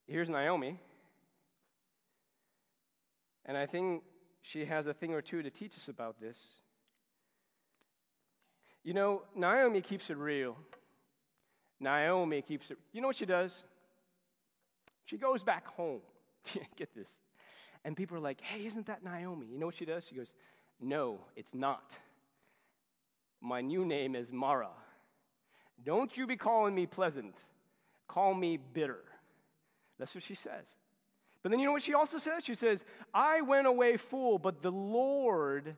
here's 0.07 0.29
Naomi, 0.29 0.79
and 3.45 3.57
I 3.57 3.67
think 3.67 4.03
she 4.43 4.65
has 4.65 4.87
a 4.87 4.95
thing 4.95 5.15
or 5.15 5.23
two 5.23 5.43
to 5.43 5.51
teach 5.51 5.77
us 5.77 5.89
about 5.89 6.21
this. 6.21 6.39
You 8.85 8.95
know, 8.95 9.23
Naomi 9.35 9.81
keeps 9.81 10.11
it 10.11 10.17
real. 10.17 10.57
Naomi 11.79 12.43
keeps 12.43 12.71
it. 12.71 12.79
You 12.93 13.01
know 13.01 13.07
what 13.07 13.17
she 13.17 13.27
does? 13.27 13.65
She 15.05 15.17
goes 15.19 15.43
back 15.43 15.67
home. 15.67 16.01
Get 16.77 16.95
this. 16.95 17.19
And 17.85 17.97
people 17.97 18.17
are 18.17 18.21
like, 18.21 18.41
hey, 18.41 18.65
isn't 18.67 18.87
that 18.87 19.05
Naomi? 19.05 19.47
You 19.47 19.59
know 19.59 19.67
what 19.67 19.75
she 19.75 19.85
does? 19.85 20.05
She 20.09 20.15
goes, 20.15 20.35
no, 20.81 21.21
it's 21.37 21.55
not. 21.55 21.93
My 23.41 23.61
new 23.61 23.85
name 23.85 24.15
is 24.15 24.33
Mara. 24.33 24.71
Don't 25.85 26.17
you 26.17 26.27
be 26.27 26.37
calling 26.37 26.75
me 26.75 26.87
pleasant. 26.87 27.37
Call 28.07 28.35
me 28.35 28.57
bitter. 28.57 29.03
That's 30.03 30.17
what 30.17 30.25
she 30.25 30.35
says. 30.35 30.75
But 31.45 31.53
then 31.53 31.61
you 31.61 31.67
know 31.67 31.71
what 31.71 31.85
she 31.85 31.95
also 31.95 32.19
says? 32.19 32.43
She 32.45 32.57
says, 32.57 32.85
I 33.15 33.41
went 33.43 33.69
away 33.69 33.97
full, 33.97 34.37
but 34.41 34.61
the 34.61 34.73
Lord 34.73 35.77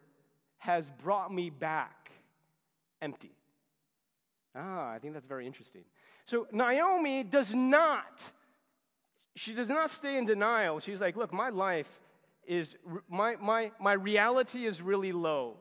has 0.57 0.88
brought 0.88 1.31
me 1.31 1.50
back 1.50 2.11
empty. 3.02 3.33
Ah, 4.57 4.88
I 4.90 4.99
think 4.99 5.12
that's 5.12 5.26
very 5.26 5.47
interesting. 5.47 5.83
So 6.25 6.47
Naomi 6.52 7.23
does 7.23 7.54
not, 7.54 8.33
she 9.37 9.52
does 9.52 9.69
not 9.69 9.90
stay 9.90 10.16
in 10.16 10.25
denial. 10.25 10.81
She's 10.81 11.02
like, 11.02 11.16
look, 11.16 11.31
my 11.31 11.50
life 11.50 11.90
is, 12.47 12.76
my, 13.11 13.37
my, 13.37 13.73
my 13.78 13.93
reality 13.93 14.64
is 14.64 14.81
really 14.81 15.12
low. 15.12 15.59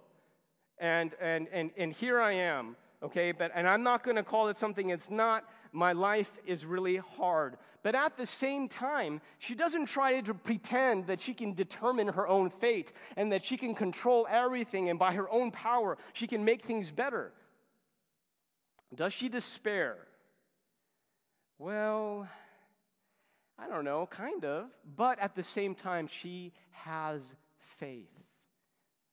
And, 0.77 1.11
and, 1.19 1.49
and, 1.51 1.71
and 1.75 1.91
here 1.91 2.21
I 2.21 2.31
am, 2.31 2.77
okay? 3.03 3.31
But, 3.31 3.51
and 3.53 3.67
I'm 3.67 3.83
not 3.83 4.03
going 4.03 4.15
to 4.15 4.23
call 4.23 4.47
it 4.47 4.57
something 4.57 4.89
it's 4.89 5.09
not. 5.09 5.43
My 5.71 5.93
life 5.93 6.39
is 6.45 6.65
really 6.65 6.97
hard. 6.97 7.57
But 7.83 7.95
at 7.95 8.17
the 8.17 8.25
same 8.25 8.69
time, 8.69 9.21
she 9.39 9.55
doesn't 9.55 9.87
try 9.87 10.21
to 10.21 10.33
pretend 10.33 11.07
that 11.07 11.19
she 11.19 11.33
can 11.33 11.53
determine 11.53 12.07
her 12.07 12.27
own 12.27 12.49
fate 12.49 12.93
and 13.17 13.31
that 13.31 13.43
she 13.43 13.57
can 13.57 13.75
control 13.75 14.25
everything 14.29 14.89
and 14.89 14.97
by 14.97 15.13
her 15.13 15.29
own 15.29 15.51
power 15.51 15.97
she 16.13 16.27
can 16.27 16.45
make 16.45 16.63
things 16.63 16.91
better. 16.91 17.33
Does 18.95 19.11
she 19.11 19.27
despair? 19.27 19.97
Well, 21.57 22.27
I 23.57 23.67
don't 23.67 23.83
know, 23.83 24.05
kind 24.05 24.45
of. 24.45 24.67
But 24.95 25.19
at 25.19 25.35
the 25.35 25.43
same 25.43 25.75
time, 25.75 26.07
she 26.07 26.53
has 26.71 27.35
faith. 27.57 28.09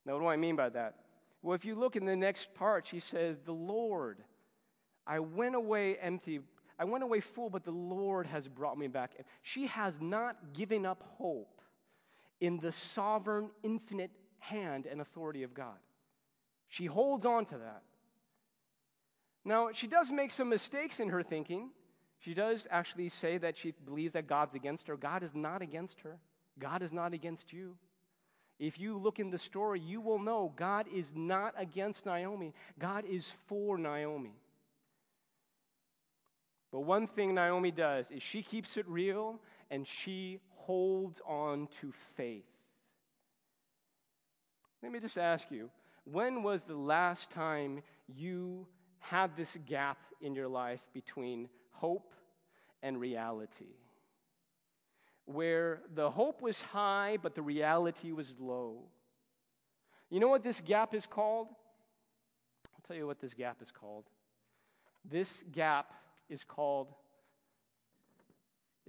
Now, 0.04 0.14
what 0.14 0.20
do 0.20 0.26
I 0.28 0.37
mean 0.37 0.56
by 0.56 0.68
that? 0.70 0.94
Well, 1.42 1.54
if 1.54 1.64
you 1.64 1.75
look 1.75 1.97
in 1.97 2.04
the 2.04 2.16
next 2.16 2.54
part, 2.54 2.87
she 2.87 3.00
says, 3.00 3.38
The 3.44 3.52
Lord, 3.52 4.18
I 5.06 5.20
went 5.20 5.54
away 5.54 5.97
empty. 5.97 6.40
I 6.78 6.85
went 6.85 7.04
away 7.04 7.20
full, 7.20 7.50
but 7.50 7.64
the 7.64 7.70
Lord 7.70 8.26
has 8.26 8.49
brought 8.49 8.78
me 8.78 8.88
back. 8.88 9.12
She 9.42 9.66
has 9.66 10.00
not 10.00 10.54
given 10.54 10.87
up 10.87 11.02
hope 11.18 11.61
in 12.40 12.59
the 12.59 12.73
sovereign, 12.73 13.50
infinite 13.62 14.11
hand 14.38 14.87
and 14.87 15.00
authority 15.00 15.42
of 15.42 15.52
God. 15.54 15.76
She 16.68 16.87
holds 16.87 17.26
on 17.26 17.44
to 17.47 17.59
that. 17.59 17.82
Now, 19.44 19.70
she 19.73 19.87
does 19.87 20.11
make 20.11 20.30
some 20.30 20.49
mistakes 20.49 21.00
in 21.00 21.09
her 21.09 21.23
thinking. 21.23 21.70
She 22.18 22.35
does 22.35 22.66
actually 22.70 23.09
say 23.09 23.38
that 23.38 23.56
she 23.56 23.73
believes 23.73 24.12
that 24.12 24.26
God's 24.26 24.54
against 24.54 24.87
her. 24.88 24.97
God 24.97 25.23
is 25.23 25.35
not 25.35 25.62
against 25.62 26.00
her, 26.00 26.18
God 26.59 26.82
is 26.82 26.92
not 26.92 27.14
against 27.14 27.52
you. 27.52 27.76
If 28.61 28.79
you 28.79 28.99
look 28.99 29.19
in 29.19 29.31
the 29.31 29.38
story, 29.38 29.81
you 29.81 30.02
will 30.02 30.19
know 30.19 30.52
God 30.55 30.87
is 30.95 31.14
not 31.17 31.55
against 31.57 32.05
Naomi, 32.05 32.52
God 32.79 33.07
is 33.07 33.35
for 33.47 33.79
Naomi. 33.79 34.35
But 36.71 36.81
one 36.81 37.07
thing 37.07 37.35
Naomi 37.35 37.71
does 37.71 38.11
is 38.11 38.23
she 38.23 38.43
keeps 38.43 38.76
it 38.76 38.87
real 38.87 39.40
and 39.71 39.88
she 39.88 40.40
holds 40.50 41.23
on 41.26 41.69
to 41.81 41.90
faith. 42.17 42.45
Let 44.83 44.93
me 44.93 45.00
just 45.00 45.19
ask 45.19 45.50
you 45.50 45.71
when 46.05 46.43
was 46.43 46.64
the 46.64 46.76
last 46.76 47.31
time 47.31 47.83
you 48.07 48.67
had 48.99 49.37
this 49.37 49.57
gap 49.67 49.99
in 50.21 50.35
your 50.35 50.49
life 50.49 50.81
between 50.93 51.49
hope 51.71 52.12
and 52.83 53.00
reality? 53.00 53.75
Where 55.32 55.80
the 55.94 56.10
hope 56.10 56.42
was 56.42 56.60
high, 56.60 57.19
but 57.23 57.34
the 57.34 57.43
reality 57.43 58.12
was 58.12 58.34
low. 58.38 58.78
You 60.10 60.19
know 60.19 60.28
what 60.28 60.43
this 60.43 60.60
gap 60.60 60.95
is 60.95 61.06
called? 61.06 61.49
I'll 62.75 62.82
tell 62.86 62.97
you 62.97 63.06
what 63.06 63.21
this 63.21 63.34
gap 63.34 63.58
is 63.62 63.71
called. 63.71 64.04
This 65.08 65.45
gap 65.52 65.93
is 66.28 66.43
called 66.45 66.88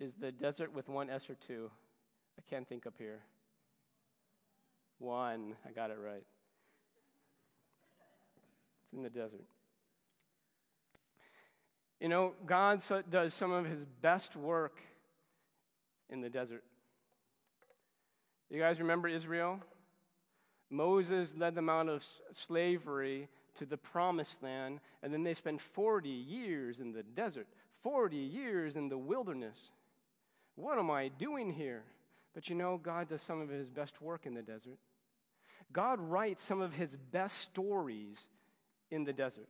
is 0.02 0.16
the 0.16 0.32
desert 0.32 0.74
with 0.74 0.90
one 0.90 1.12
S 1.12 1.30
or 1.30 1.36
two? 1.36 1.70
I 2.40 2.42
can't 2.50 2.68
think 2.68 2.88
up 2.88 2.96
here. 2.98 3.20
One. 4.98 5.54
I 5.68 5.72
got 5.72 5.92
it 5.92 5.98
right. 6.04 6.24
It's 8.84 8.94
in 8.94 9.04
the 9.04 9.12
desert. 9.12 9.46
You 12.00 12.10
know, 12.10 12.34
God 12.48 12.82
does 13.12 13.36
some 13.36 13.52
of 13.52 13.66
his 13.66 13.86
best 13.86 14.36
work 14.36 14.80
in 16.12 16.22
the 16.22 16.30
desert. 16.30 16.64
You 18.50 18.60
guys 18.60 18.80
remember 18.80 19.08
Israel? 19.08 19.60
Moses 20.70 21.36
led 21.38 21.56
them 21.56 21.70
out 21.70 21.88
of 21.88 22.06
slavery 22.34 23.28
to 23.56 23.66
the 23.66 23.78
promised 23.78 24.44
land, 24.44 24.80
and 25.02 25.14
then 25.14 25.24
they 25.24 25.34
spent 25.34 25.62
40 25.62 26.10
years 26.10 26.80
in 26.80 26.92
the 26.92 27.04
desert, 27.04 27.48
40 27.84 28.16
years 28.16 28.76
in 28.76 28.90
the 28.90 28.98
wilderness. 28.98 29.72
What 30.56 30.78
am 30.78 30.92
I 30.92 31.10
doing 31.10 31.54
here? 31.54 31.84
But 32.34 32.50
you 32.50 32.56
know, 32.56 32.80
God 32.82 33.10
does 33.10 33.22
some 33.22 33.42
of 33.42 33.50
his 33.50 33.70
best 33.70 34.02
work 34.02 34.26
in 34.26 34.34
the 34.34 34.42
desert. 34.42 34.78
God 35.74 36.00
writes 36.00 36.44
some 36.44 36.62
of 36.62 36.74
his 36.74 36.96
best 36.96 37.40
stories 37.40 38.28
in 38.90 39.04
the 39.04 39.14
desert. 39.14 39.50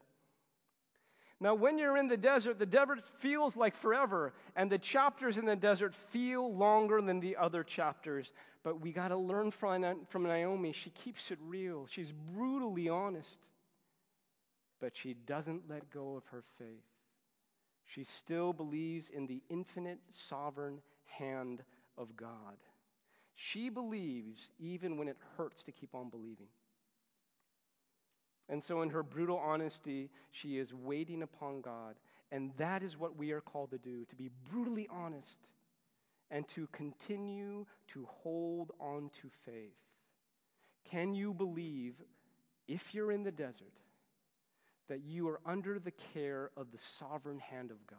Now, 1.41 1.55
when 1.55 1.77
you're 1.77 1.97
in 1.97 2.07
the 2.07 2.15
desert, 2.15 2.57
the 2.57 2.65
desert 2.65 3.03
feels 3.03 3.57
like 3.57 3.75
forever, 3.75 4.31
and 4.55 4.71
the 4.71 4.77
chapters 4.77 5.37
in 5.37 5.45
the 5.45 5.57
desert 5.57 5.93
feel 5.93 6.55
longer 6.55 7.01
than 7.01 7.19
the 7.19 7.35
other 7.35 7.63
chapters. 7.63 8.31
But 8.63 8.79
we 8.79 8.93
got 8.93 9.09
to 9.09 9.17
learn 9.17 9.51
from, 9.51 10.05
from 10.07 10.23
Naomi. 10.23 10.71
She 10.71 10.91
keeps 10.91 11.31
it 11.31 11.39
real, 11.41 11.87
she's 11.89 12.13
brutally 12.13 12.87
honest 12.87 13.39
but 14.81 14.97
she 14.97 15.13
doesn't 15.13 15.69
let 15.69 15.89
go 15.91 16.15
of 16.17 16.25
her 16.31 16.43
faith. 16.57 16.83
She 17.85 18.03
still 18.03 18.51
believes 18.51 19.09
in 19.09 19.27
the 19.27 19.43
infinite 19.49 19.99
sovereign 20.09 20.79
hand 21.05 21.63
of 21.97 22.17
God. 22.17 22.57
She 23.35 23.69
believes 23.69 24.51
even 24.59 24.97
when 24.97 25.07
it 25.07 25.17
hurts 25.37 25.63
to 25.63 25.71
keep 25.71 25.93
on 25.93 26.09
believing. 26.09 26.47
And 28.51 28.63
so, 28.63 28.83
in 28.83 28.91
her 28.91 29.01
brutal 29.01 29.37
honesty, 29.37 30.11
she 30.29 30.59
is 30.59 30.73
waiting 30.73 31.23
upon 31.23 31.61
God. 31.61 31.95
And 32.31 32.51
that 32.57 32.83
is 32.83 32.97
what 32.97 33.17
we 33.17 33.31
are 33.31 33.41
called 33.41 33.71
to 33.71 33.79
do 33.79 34.05
to 34.05 34.15
be 34.15 34.29
brutally 34.51 34.87
honest 34.91 35.39
and 36.29 36.47
to 36.49 36.67
continue 36.71 37.65
to 37.87 38.07
hold 38.23 38.71
on 38.79 39.09
to 39.21 39.29
faith. 39.45 39.73
Can 40.89 41.15
you 41.15 41.33
believe, 41.33 41.95
if 42.67 42.93
you're 42.93 43.11
in 43.11 43.23
the 43.23 43.31
desert, 43.31 43.73
that 44.91 45.05
you 45.05 45.29
are 45.29 45.39
under 45.45 45.79
the 45.79 45.91
care 46.13 46.51
of 46.57 46.73
the 46.73 46.77
sovereign 46.77 47.39
hand 47.39 47.71
of 47.71 47.87
God. 47.87 47.97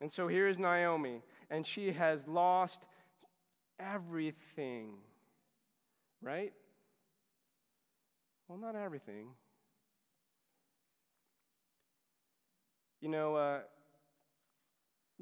And 0.00 0.10
so 0.10 0.26
here 0.26 0.48
is 0.48 0.58
Naomi, 0.58 1.22
and 1.48 1.64
she 1.64 1.92
has 1.92 2.26
lost 2.26 2.80
everything, 3.78 4.94
right? 6.20 6.52
Well, 8.50 8.58
not 8.58 8.74
everything. 8.74 9.28
You 13.00 13.08
know, 13.08 13.36
uh, 13.36 13.58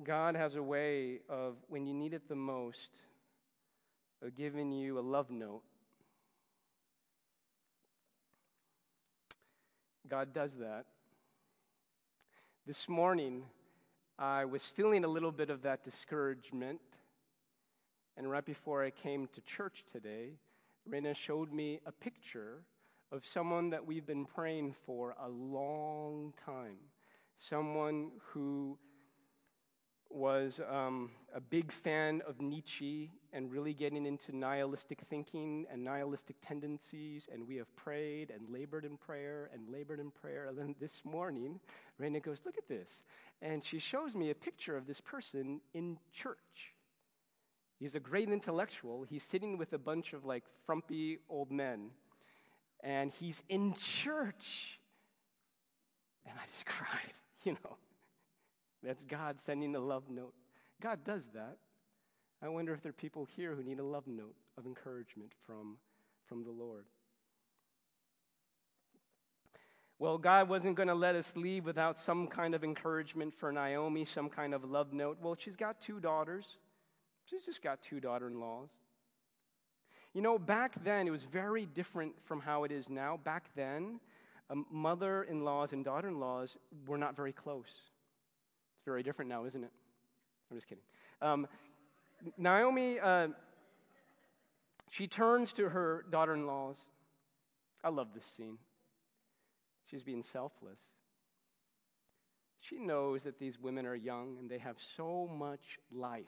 God 0.03 0.35
has 0.35 0.57
a 0.57 0.63
way 0.63 1.19
of, 1.29 1.57
when 1.69 1.87
you 1.87 1.93
need 1.93 2.15
it 2.15 2.27
the 2.27 2.35
most, 2.35 2.89
of 4.23 4.35
giving 4.35 4.73
you 4.73 4.99
a 4.99 5.03
love 5.03 5.31
note 5.31 5.61
God 10.09 10.33
does 10.33 10.55
that. 10.55 10.87
This 12.67 12.89
morning, 12.89 13.43
I 14.19 14.47
was 14.47 14.63
feeling 14.63 15.05
a 15.05 15.09
little 15.09 15.33
bit 15.33 15.51
of 15.51 15.61
that 15.63 15.85
discouragement. 15.85 16.81
And 18.17 18.31
right 18.31 18.47
before 18.47 18.83
I 18.83 18.89
came 18.89 19.29
to 19.35 19.43
church 19.43 19.85
today, 19.93 20.39
Rena 20.87 21.13
showed 21.13 21.53
me 21.53 21.81
a 21.85 21.93
picture 21.93 22.63
of 23.11 23.25
someone 23.25 23.71
that 23.71 23.87
we've 23.87 24.07
been 24.07 24.25
praying 24.25 24.75
for 24.85 25.15
a 25.23 25.29
long 25.29 26.35
time. 26.45 26.77
Someone 27.39 28.11
who 28.33 28.79
was 30.11 30.61
um, 30.71 31.11
a 31.35 31.41
big 31.41 31.71
fan 31.71 32.23
of 32.27 32.41
Nietzsche 32.41 33.11
and 33.33 33.51
really 33.51 33.75
getting 33.75 34.07
into 34.07 34.35
nihilistic 34.35 35.01
thinking 35.09 35.67
and 35.71 35.85
nihilistic 35.85 36.37
tendencies. 36.47 37.29
And 37.33 37.47
we 37.47 37.57
have 37.57 37.75
prayed 37.77 38.31
and 38.31 38.49
labored 38.49 38.85
in 38.85 38.97
prayer 38.97 39.51
and 39.53 39.69
labored 39.69 40.01
in 40.01 40.11
prayer. 40.11 40.47
And 40.47 40.59
then 40.59 40.75
this 40.81 41.03
morning, 41.05 41.61
Raina 42.01 42.23
goes, 42.23 42.43
Look 42.45 42.57
at 42.57 42.69
this. 42.69 43.03
And 43.43 43.63
she 43.63 43.79
shows 43.79 44.15
me 44.15 44.31
a 44.31 44.35
picture 44.35 44.77
of 44.77 44.87
this 44.87 45.01
person 45.01 45.61
in 45.75 45.99
church. 46.13 46.75
He's 47.79 47.95
a 47.95 48.01
great 48.01 48.29
intellectual. 48.29 49.05
He's 49.09 49.23
sitting 49.23 49.57
with 49.57 49.73
a 49.73 49.79
bunch 49.79 50.13
of 50.13 50.25
like 50.25 50.45
frumpy 50.67 51.19
old 51.29 51.53
men. 51.53 51.91
And 52.83 53.13
he's 53.19 53.43
in 53.49 53.75
church. 53.75 54.79
And 56.27 56.35
I 56.39 56.47
just 56.53 56.67
cried, 56.67 57.13
you 57.45 57.53
know. 57.53 57.77
That's 58.83 59.05
God 59.05 59.41
sending 59.41 59.75
a 59.75 59.81
love 59.81 60.05
note. 60.09 60.35
God 60.81 61.01
does 61.05 61.27
that. 61.35 61.57
I 62.41 62.49
wonder 62.49 62.73
if 62.73 62.83
there 62.83 62.91
are 62.91 62.93
people 62.93 63.27
here 63.37 63.55
who 63.55 63.65
need 63.65 63.81
a 63.81 63.85
love 63.85 64.07
note 64.07 64.37
of 64.57 64.67
encouragement 64.67 65.33
from, 65.45 65.79
from 66.27 66.45
the 66.45 66.51
Lord. 66.51 66.85
Well, 69.99 70.17
God 70.17 70.49
wasn't 70.49 70.77
going 70.77 70.89
to 70.89 70.95
let 70.95 71.17
us 71.17 71.35
leave 71.35 71.65
without 71.65 71.99
some 71.99 72.29
kind 72.29 72.55
of 72.55 72.63
encouragement 72.63 73.35
for 73.35 73.51
Naomi, 73.51 74.05
some 74.05 74.29
kind 74.29 74.55
of 74.55 74.63
love 74.63 74.93
note. 74.93 75.19
Well, 75.21 75.35
she's 75.37 75.57
got 75.57 75.81
two 75.81 75.99
daughters. 75.99 76.57
She's 77.25 77.45
just 77.45 77.63
got 77.63 77.83
two 77.83 77.99
daughter 77.99 78.29
in 78.29 78.39
laws. 78.39 78.71
You 80.15 80.23
know, 80.23 80.39
back 80.39 80.83
then, 80.83 81.07
it 81.07 81.11
was 81.11 81.23
very 81.23 81.67
different 81.67 82.15
from 82.25 82.41
how 82.41 82.65
it 82.65 82.73
is 82.73 82.89
now. 82.89 83.19
Back 83.23 83.51
then, 83.55 84.01
um, 84.51 84.67
mother 84.71 85.25
in 85.25 85.45
laws 85.45 85.73
and 85.73 85.85
daughter 85.85 86.09
in 86.09 86.19
laws 86.19 86.57
were 86.87 86.99
not 86.99 87.15
very 87.15 87.33
close. 87.33 87.67
It's 88.79 88.85
very 88.85 89.03
different 89.03 89.29
now, 89.29 89.45
isn't 89.45 89.63
it? 89.63 89.71
I'm 90.51 90.57
just 90.57 90.67
kidding. 90.67 90.85
Um, 91.21 91.47
Naomi, 92.37 92.99
uh, 92.99 93.29
she 94.91 95.07
turns 95.07 95.53
to 95.55 95.69
her 95.69 96.05
daughter 96.11 96.35
in 96.35 96.47
laws. 96.47 96.79
I 97.85 97.91
love 97.91 98.09
this 98.15 98.25
scene. 98.25 98.59
She's 99.91 100.03
being 100.03 100.23
selfless. 100.23 100.81
She 102.61 102.79
knows 102.79 103.23
that 103.23 103.39
these 103.39 103.59
women 103.59 103.87
are 103.87 103.95
young 103.95 104.37
and 104.39 104.51
they 104.51 104.59
have 104.59 104.77
so 104.97 105.29
much 105.33 105.79
life, 105.93 106.25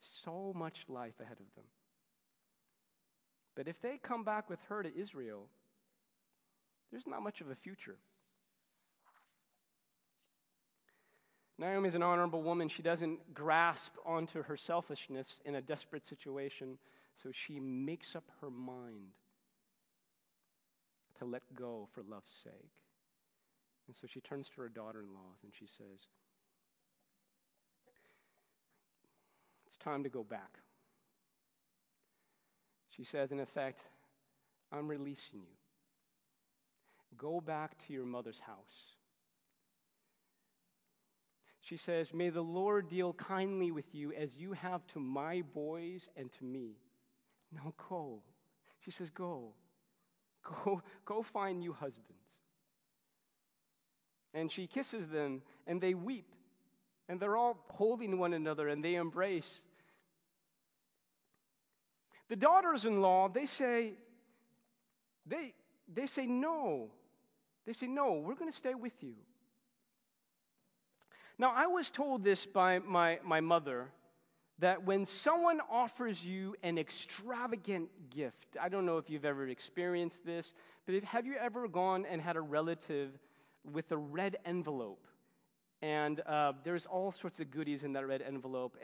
so 0.00 0.52
much 0.54 0.84
life 0.88 1.14
ahead 1.20 1.38
of 1.40 1.54
them. 1.54 1.64
But 3.56 3.68
if 3.68 3.80
they 3.80 3.98
come 4.02 4.24
back 4.24 4.50
with 4.50 4.60
her 4.68 4.82
to 4.82 4.96
Israel, 4.96 5.46
there's 6.90 7.06
not 7.06 7.22
much 7.22 7.40
of 7.40 7.50
a 7.50 7.54
future. 7.54 7.96
Naomi 11.56 11.88
is 11.88 11.94
an 11.94 12.02
honorable 12.02 12.42
woman. 12.42 12.68
She 12.68 12.82
doesn't 12.82 13.32
grasp 13.32 13.92
onto 14.04 14.42
her 14.42 14.56
selfishness 14.56 15.40
in 15.44 15.54
a 15.54 15.62
desperate 15.62 16.04
situation, 16.04 16.78
so 17.22 17.30
she 17.32 17.60
makes 17.60 18.16
up 18.16 18.24
her 18.40 18.50
mind 18.50 19.12
to 21.18 21.24
let 21.24 21.42
go 21.54 21.88
for 21.92 22.02
love's 22.02 22.32
sake. 22.32 22.70
And 23.86 23.94
so 23.94 24.06
she 24.06 24.20
turns 24.20 24.48
to 24.48 24.62
her 24.62 24.68
daughter 24.68 25.00
in 25.00 25.14
laws 25.14 25.42
and 25.42 25.52
she 25.56 25.66
says, 25.66 26.08
It's 29.66 29.76
time 29.76 30.02
to 30.04 30.08
go 30.08 30.22
back. 30.22 30.58
She 32.96 33.04
says, 33.04 33.32
in 33.32 33.40
effect, 33.40 33.80
I'm 34.72 34.88
releasing 34.88 35.40
you. 35.40 35.56
Go 37.16 37.40
back 37.40 37.76
to 37.86 37.92
your 37.92 38.04
mother's 38.04 38.40
house. 38.40 38.94
She 41.60 41.76
says, 41.76 42.12
May 42.12 42.28
the 42.28 42.42
Lord 42.42 42.88
deal 42.88 43.14
kindly 43.14 43.70
with 43.70 43.94
you 43.94 44.12
as 44.12 44.36
you 44.36 44.52
have 44.52 44.86
to 44.88 45.00
my 45.00 45.42
boys 45.54 46.08
and 46.16 46.30
to 46.32 46.44
me. 46.44 46.76
Now 47.52 47.72
go. 47.88 48.20
She 48.80 48.90
says, 48.90 49.10
Go. 49.10 49.54
Go, 50.44 50.82
go 51.06 51.22
find 51.22 51.60
new 51.60 51.72
husbands. 51.72 52.10
And 54.34 54.50
she 54.50 54.66
kisses 54.66 55.08
them, 55.08 55.40
and 55.66 55.80
they 55.80 55.94
weep. 55.94 56.34
And 57.08 57.18
they're 57.18 57.36
all 57.36 57.64
holding 57.70 58.18
one 58.18 58.34
another, 58.34 58.68
and 58.68 58.84
they 58.84 58.96
embrace. 58.96 59.60
The 62.28 62.36
daughters 62.36 62.84
in 62.84 63.00
law, 63.00 63.28
they 63.28 63.46
say, 63.46 63.94
they, 65.26 65.54
they 65.92 66.06
say 66.06 66.26
no. 66.26 66.90
They 67.66 67.72
say, 67.72 67.86
no, 67.86 68.14
we're 68.14 68.34
going 68.34 68.50
to 68.50 68.56
stay 68.56 68.74
with 68.74 69.02
you. 69.02 69.14
Now, 71.38 71.52
I 71.54 71.66
was 71.66 71.90
told 71.90 72.22
this 72.24 72.46
by 72.46 72.78
my, 72.78 73.18
my 73.24 73.40
mother 73.40 73.88
that 74.60 74.84
when 74.84 75.04
someone 75.04 75.60
offers 75.70 76.24
you 76.24 76.54
an 76.62 76.78
extravagant 76.78 77.88
gift, 78.10 78.56
I 78.60 78.68
don't 78.68 78.86
know 78.86 78.98
if 78.98 79.10
you've 79.10 79.24
ever 79.24 79.48
experienced 79.48 80.24
this, 80.24 80.54
but 80.86 80.94
if, 80.94 81.04
have 81.04 81.26
you 81.26 81.34
ever 81.34 81.66
gone 81.66 82.06
and 82.06 82.22
had 82.22 82.36
a 82.36 82.40
relative 82.40 83.10
with 83.72 83.90
a 83.92 83.96
red 83.96 84.36
envelope. 84.44 85.06
And 85.84 86.20
uh, 86.20 86.54
there's 86.62 86.86
all 86.86 87.12
sorts 87.12 87.40
of 87.40 87.50
goodies 87.50 87.84
in 87.84 87.92
that 87.92 88.06
red 88.06 88.22
envelope. 88.22 88.78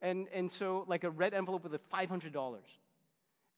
And, 0.00 0.26
and 0.32 0.50
so, 0.50 0.86
like 0.88 1.04
a 1.04 1.10
red 1.10 1.34
envelope 1.34 1.64
with 1.64 1.74
a 1.74 1.80
$500. 1.94 2.56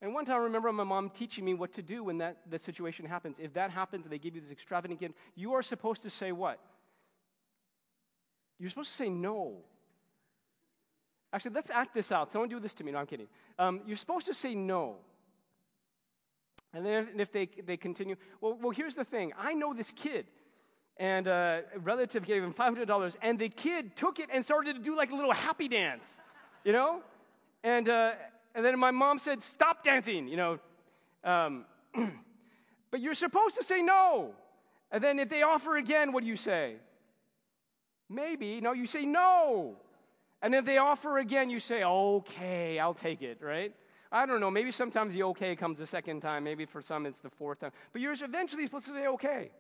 And 0.01 0.13
one 0.13 0.25
time 0.25 0.35
I 0.35 0.39
remember 0.39 0.73
my 0.73 0.83
mom 0.83 1.09
teaching 1.09 1.45
me 1.45 1.55
what 1.55 1.73
to 1.75 1.83
do 1.83 2.03
when 2.03 2.19
that, 2.19 2.39
that 2.51 2.61
situation 2.61 3.07
happens. 3.07 3.39
If 3.39 3.53
that 3.53 3.71
happens 3.71 4.05
and 4.05 4.13
they 4.13 4.19
give 4.19 4.35
you 4.35 4.41
this 4.41 4.51
extravagant 4.51 4.99
gift, 4.99 5.15
you 5.37 5.53
are 5.53 5.63
supposed 5.63 6.03
to 6.03 6.11
say 6.11 6.33
what? 6.33 6.59
You're 8.59 8.71
supposed 8.71 8.91
to 8.91 8.97
say 8.97 9.09
no. 9.09 9.59
Actually, 11.33 11.55
let's 11.55 11.71
act 11.71 11.95
this 11.95 12.11
out. 12.11 12.33
Someone 12.33 12.49
do 12.49 12.59
this 12.59 12.75
to 12.75 12.83
me. 12.83 12.91
No, 12.91 12.99
I'm 12.99 13.07
kidding. 13.07 13.29
Um, 13.61 13.83
you're 13.87 13.97
supposed 13.97 14.27
to 14.27 14.35
say 14.35 14.57
no. 14.57 14.97
And 16.75 16.85
then 16.85 17.11
if, 17.15 17.21
if 17.21 17.33
they, 17.33 17.49
they 17.65 17.77
continue, 17.77 18.17
well, 18.41 18.59
well, 18.61 18.73
here's 18.73 18.97
the 18.97 19.05
thing. 19.05 19.33
I 19.39 19.55
know 19.55 19.73
this 19.73 19.93
kid 19.93 20.27
and 21.03 21.27
a 21.27 21.65
relative 21.83 22.25
gave 22.25 22.45
him 22.45 22.55
$500, 22.55 23.17
and 23.23 23.37
the 23.37 23.49
kid 23.49 23.97
took 23.97 24.21
it 24.21 24.29
and 24.33 24.45
started 24.45 24.77
to 24.77 24.81
do 24.81 24.97
like 24.97 25.11
a 25.11 25.17
little 25.17 25.33
happy 25.33 25.67
dance, 25.67 26.21
you 26.63 26.73
know? 26.73 27.03
And, 27.65 27.89
uh, 27.89 28.13
and 28.55 28.65
then 28.65 28.79
my 28.79 28.93
mom 28.93 29.19
said, 29.19 29.43
Stop 29.43 29.83
dancing, 29.83 30.29
you 30.29 30.37
know? 30.37 30.61
Um, 31.25 31.65
but 32.93 33.01
you're 33.01 33.15
supposed 33.15 33.57
to 33.57 33.65
say 33.65 33.83
no. 33.83 34.31
And 34.93 35.03
then 35.03 35.19
if 35.19 35.29
they 35.29 35.43
offer 35.43 35.77
again, 35.77 36.13
what 36.13 36.23
do 36.23 36.29
you 36.29 36.37
say? 36.37 36.77
Maybe. 38.09 38.61
No, 38.61 38.73
you 38.73 38.87
say 38.87 39.05
no. 39.05 39.75
And 40.41 40.55
if 40.55 40.65
they 40.65 40.79
offer 40.79 41.19
again, 41.19 41.51
you 41.51 41.59
say, 41.59 41.83
Okay, 41.83 42.79
I'll 42.79 42.95
take 42.95 43.23
it, 43.23 43.39
right? 43.43 43.75
I 44.13 44.25
don't 44.25 44.39
know. 44.39 44.53
Maybe 44.53 44.71
sometimes 44.71 45.15
the 45.15 45.25
okay 45.25 45.57
comes 45.57 45.81
the 45.81 45.87
second 45.87 46.21
time. 46.21 46.45
Maybe 46.45 46.65
for 46.65 46.81
some 46.81 47.07
it's 47.07 47.19
the 47.19 47.31
fourth 47.31 47.59
time. 47.59 47.73
But 47.93 48.03
you're 48.03 48.13
eventually 48.13 48.67
supposed 48.67 48.87
to 48.87 48.93
say 48.93 49.09
okay. 49.09 49.51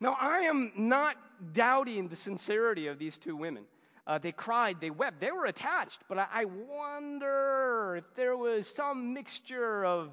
Now, 0.00 0.16
I 0.20 0.40
am 0.40 0.72
not 0.76 1.16
doubting 1.52 2.08
the 2.08 2.16
sincerity 2.16 2.86
of 2.86 2.98
these 2.98 3.18
two 3.18 3.36
women. 3.36 3.64
Uh, 4.06 4.18
they 4.18 4.32
cried, 4.32 4.80
they 4.80 4.90
wept, 4.90 5.18
they 5.18 5.30
were 5.30 5.46
attached, 5.46 6.00
but 6.08 6.18
I, 6.18 6.26
I 6.30 6.44
wonder 6.44 7.96
if 7.96 8.14
there 8.14 8.36
was 8.36 8.66
some 8.68 9.14
mixture 9.14 9.84
of 9.86 10.10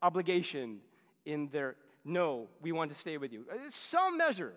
obligation 0.00 0.80
in 1.26 1.48
their 1.48 1.76
no, 2.04 2.48
we 2.60 2.72
want 2.72 2.90
to 2.90 2.96
stay 2.96 3.16
with 3.16 3.32
you. 3.32 3.46
Uh, 3.50 3.56
some 3.68 4.18
measure. 4.18 4.52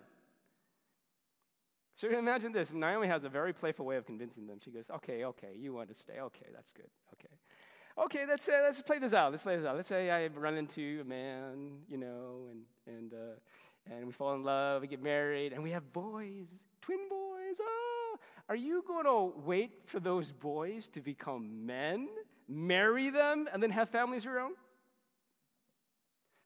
So 1.96 2.10
imagine 2.10 2.52
this 2.52 2.72
Naomi 2.74 3.08
has 3.08 3.24
a 3.24 3.30
very 3.30 3.54
playful 3.54 3.86
way 3.86 3.96
of 3.96 4.06
convincing 4.06 4.46
them. 4.46 4.60
She 4.64 4.70
goes, 4.70 4.90
Okay, 4.94 5.26
okay, 5.26 5.56
you 5.58 5.74
want 5.74 5.88
to 5.88 5.96
stay. 5.96 6.20
Okay, 6.20 6.46
that's 6.54 6.72
good. 6.72 6.90
Okay. 7.14 7.34
Okay, 7.98 8.26
let's, 8.28 8.48
uh, 8.48 8.60
let's 8.64 8.82
play 8.84 9.00
this 9.00 9.14
out. 9.14 9.32
Let's 9.32 9.42
play 9.42 9.56
this 9.58 9.66
out. 9.66 9.76
Let's 9.76 9.88
say 9.88 10.12
I 10.12 10.28
run 10.28 10.56
into 10.56 11.00
a 11.02 11.04
man, 11.04 11.80
you 11.90 11.98
know, 11.98 12.50
and, 12.52 12.96
and 12.96 13.14
uh, 13.14 13.40
and 13.92 14.06
we 14.06 14.12
fall 14.12 14.36
in 14.36 14.44
love, 14.44 14.82
we 14.82 14.88
get 14.88 15.02
married, 15.02 15.54
and 15.54 15.64
we 15.64 15.72
have 15.72 15.92
boys, 15.94 16.48
twin 16.82 17.00
boys. 17.10 17.56
Oh, 17.62 18.18
are 18.50 18.56
you 18.56 18.84
going 18.88 19.06
to 19.06 19.34
wait 19.46 19.72
for 19.86 20.00
those 20.00 20.32
boys 20.32 20.88
to 20.90 21.02
become 21.02 21.66
men, 21.66 22.08
marry 22.48 23.10
them, 23.10 23.48
and 23.52 23.62
then 23.62 23.72
have 23.72 23.90
families 23.90 24.22
of 24.22 24.26
your 24.26 24.40
own? 24.40 24.54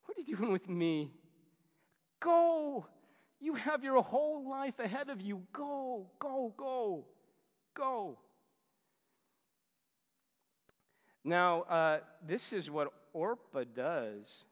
What 0.05 0.17
are 0.17 0.21
you 0.21 0.35
doing 0.35 0.51
with 0.51 0.67
me? 0.67 1.11
Go. 2.19 2.85
You 3.39 3.55
have 3.55 3.83
your 3.83 4.01
whole 4.03 4.49
life 4.49 4.79
ahead 4.79 5.09
of 5.09 5.21
you. 5.21 5.41
Go, 5.53 6.07
go, 6.19 6.53
go, 6.57 7.05
go. 7.75 8.17
Now, 11.23 11.61
uh, 11.63 11.99
this 12.25 12.53
is 12.53 12.69
what 12.69 12.91
Orpah 13.13 13.63
does 13.75 14.45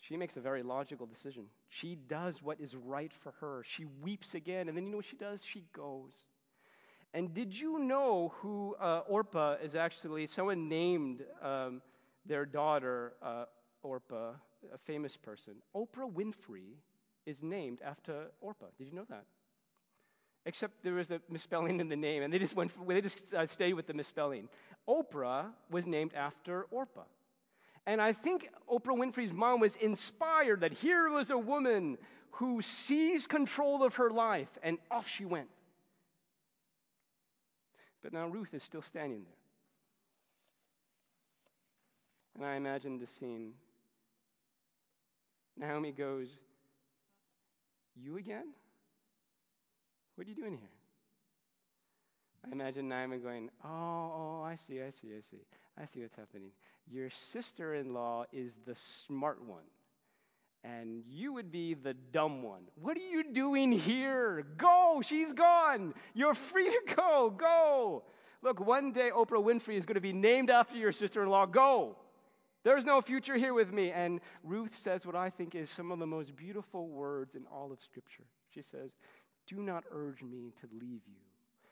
she 0.00 0.16
makes 0.16 0.36
a 0.36 0.40
very 0.40 0.62
logical 0.62 1.06
decision. 1.06 1.44
She 1.70 1.94
does 1.94 2.42
what 2.42 2.60
is 2.60 2.74
right 2.74 3.12
for 3.12 3.32
her. 3.40 3.62
She 3.64 3.86
weeps 4.02 4.34
again, 4.34 4.68
and 4.68 4.76
then 4.76 4.84
you 4.84 4.90
know 4.90 4.96
what 4.98 5.06
she 5.06 5.16
does? 5.16 5.44
She 5.44 5.64
goes. 5.72 6.12
And 7.14 7.32
did 7.32 7.58
you 7.58 7.78
know 7.78 8.32
who 8.38 8.74
uh, 8.80 9.02
Orpah 9.08 9.54
is 9.62 9.76
actually? 9.76 10.26
Someone 10.26 10.68
named 10.68 11.22
um, 11.40 11.80
their 12.26 12.44
daughter 12.44 13.14
uh, 13.22 13.44
Orpah, 13.82 14.32
a 14.74 14.78
famous 14.78 15.16
person. 15.16 15.54
Oprah 15.74 16.12
Winfrey 16.12 16.74
is 17.24 17.40
named 17.40 17.78
after 17.84 18.32
Orpah. 18.40 18.66
Did 18.76 18.88
you 18.88 18.94
know 18.94 19.06
that? 19.08 19.24
Except 20.46 20.82
there 20.82 20.94
was 20.94 21.10
a 21.12 21.20
misspelling 21.28 21.78
in 21.78 21.88
the 21.88 21.96
name, 21.96 22.24
and 22.24 22.32
they 22.32 22.38
just 22.38 22.56
went. 22.56 22.72
For, 22.72 22.84
they 22.84 23.00
just 23.00 23.32
uh, 23.32 23.46
stayed 23.46 23.74
with 23.74 23.86
the 23.86 23.94
misspelling. 23.94 24.48
Oprah 24.88 25.46
was 25.70 25.86
named 25.86 26.14
after 26.14 26.64
Orpah. 26.70 27.04
And 27.86 28.00
I 28.00 28.12
think 28.12 28.50
Oprah 28.70 28.96
Winfrey's 28.96 29.32
mom 29.32 29.60
was 29.60 29.76
inspired 29.76 30.60
that 30.60 30.72
here 30.72 31.08
was 31.08 31.30
a 31.30 31.38
woman 31.38 31.98
who 32.32 32.62
seized 32.62 33.28
control 33.28 33.82
of 33.82 33.96
her 33.96 34.10
life, 34.10 34.48
and 34.62 34.78
off 34.90 35.08
she 35.08 35.24
went. 35.24 35.48
But 38.02 38.12
now 38.12 38.28
Ruth 38.28 38.54
is 38.54 38.62
still 38.62 38.82
standing 38.82 39.24
there. 39.24 39.34
And 42.36 42.46
I 42.46 42.56
imagine 42.56 42.98
the 42.98 43.06
scene. 43.06 43.52
Naomi 45.58 45.92
goes, 45.92 46.28
You 47.94 48.16
again? 48.16 48.54
What 50.14 50.26
are 50.26 50.30
you 50.30 50.36
doing 50.36 50.56
here? 50.56 50.79
I 52.46 52.52
imagine 52.52 52.88
Naomi 52.88 53.18
going, 53.18 53.50
Oh, 53.64 53.68
oh, 53.68 54.42
I 54.44 54.54
see, 54.54 54.80
I 54.82 54.90
see, 54.90 55.08
I 55.16 55.20
see. 55.20 55.44
I 55.80 55.84
see 55.84 56.00
what's 56.00 56.16
happening. 56.16 56.50
Your 56.90 57.10
sister 57.10 57.74
in 57.74 57.92
law 57.92 58.24
is 58.32 58.58
the 58.66 58.74
smart 58.74 59.44
one, 59.44 59.64
and 60.64 61.02
you 61.08 61.32
would 61.32 61.50
be 61.52 61.74
the 61.74 61.94
dumb 61.94 62.42
one. 62.42 62.62
What 62.74 62.96
are 62.96 63.08
you 63.10 63.32
doing 63.32 63.72
here? 63.72 64.44
Go, 64.56 65.00
she's 65.04 65.32
gone. 65.32 65.94
You're 66.14 66.34
free 66.34 66.66
to 66.66 66.94
go. 66.96 67.32
Go. 67.36 68.04
Look, 68.42 68.58
one 68.58 68.92
day 68.92 69.10
Oprah 69.14 69.42
Winfrey 69.42 69.76
is 69.76 69.86
going 69.86 69.94
to 69.94 70.00
be 70.00 70.12
named 70.12 70.50
after 70.50 70.76
your 70.76 70.92
sister 70.92 71.22
in 71.22 71.28
law. 71.28 71.46
Go. 71.46 71.96
There's 72.62 72.84
no 72.84 73.00
future 73.00 73.36
here 73.36 73.54
with 73.54 73.72
me. 73.72 73.90
And 73.90 74.20
Ruth 74.42 74.74
says 74.74 75.06
what 75.06 75.16
I 75.16 75.30
think 75.30 75.54
is 75.54 75.70
some 75.70 75.90
of 75.92 75.98
the 75.98 76.06
most 76.06 76.36
beautiful 76.36 76.88
words 76.88 77.34
in 77.34 77.46
all 77.46 77.72
of 77.72 77.80
Scripture. 77.80 78.24
She 78.54 78.62
says, 78.62 78.90
Do 79.46 79.56
not 79.62 79.84
urge 79.90 80.22
me 80.22 80.52
to 80.60 80.68
leave 80.72 81.02
you 81.06 81.29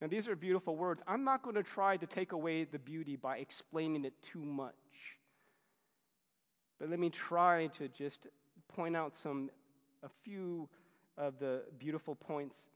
Now, 0.00 0.08
these 0.08 0.28
are 0.28 0.36
beautiful 0.36 0.76
words. 0.76 1.02
I'm 1.06 1.24
not 1.24 1.42
going 1.42 1.56
to 1.56 1.62
try 1.62 1.96
to 1.96 2.06
take 2.06 2.32
away 2.32 2.64
the 2.64 2.78
beauty 2.78 3.16
by 3.16 3.38
explaining 3.38 4.04
it 4.04 4.12
too 4.22 4.44
much. 4.44 4.74
But 6.78 6.90
let 6.90 6.98
me 6.98 7.08
try 7.08 7.68
to 7.78 7.88
just 7.88 8.26
point 8.68 8.94
out 8.94 9.14
some, 9.14 9.50
a 10.02 10.08
few 10.22 10.68
of 11.16 11.38
the 11.38 11.62
beautiful 11.78 12.14
points. 12.14 12.68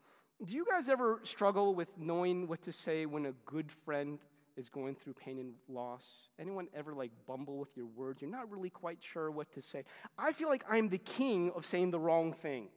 Do 0.42 0.54
you 0.54 0.64
guys 0.64 0.88
ever 0.88 1.20
struggle 1.22 1.74
with 1.74 1.88
knowing 1.98 2.48
what 2.48 2.62
to 2.62 2.72
say 2.72 3.04
when 3.04 3.26
a 3.26 3.33
good 3.44 3.70
friend 3.70 4.18
is 4.56 4.70
going 4.70 4.94
through 4.94 5.12
pain 5.12 5.38
and 5.38 5.52
loss? 5.68 6.06
Anyone 6.38 6.68
ever 6.74 6.94
like 6.94 7.11
bumble 7.26 7.59
with 7.59 7.76
your 7.76 7.87
words? 7.87 8.22
You're 8.22 8.30
not 8.30 8.50
really 8.50 8.70
quite 8.70 8.98
sure 9.02 9.30
what 9.30 9.52
to 9.52 9.61
say. 9.61 9.85
I 10.18 10.33
feel 10.33 10.48
like 10.48 10.64
I'm 10.70 10.88
the 10.88 10.98
king 10.98 11.52
of 11.54 11.66
saying 11.66 11.90
the 11.90 12.00
wrong 12.00 12.33
thing. 12.33 12.68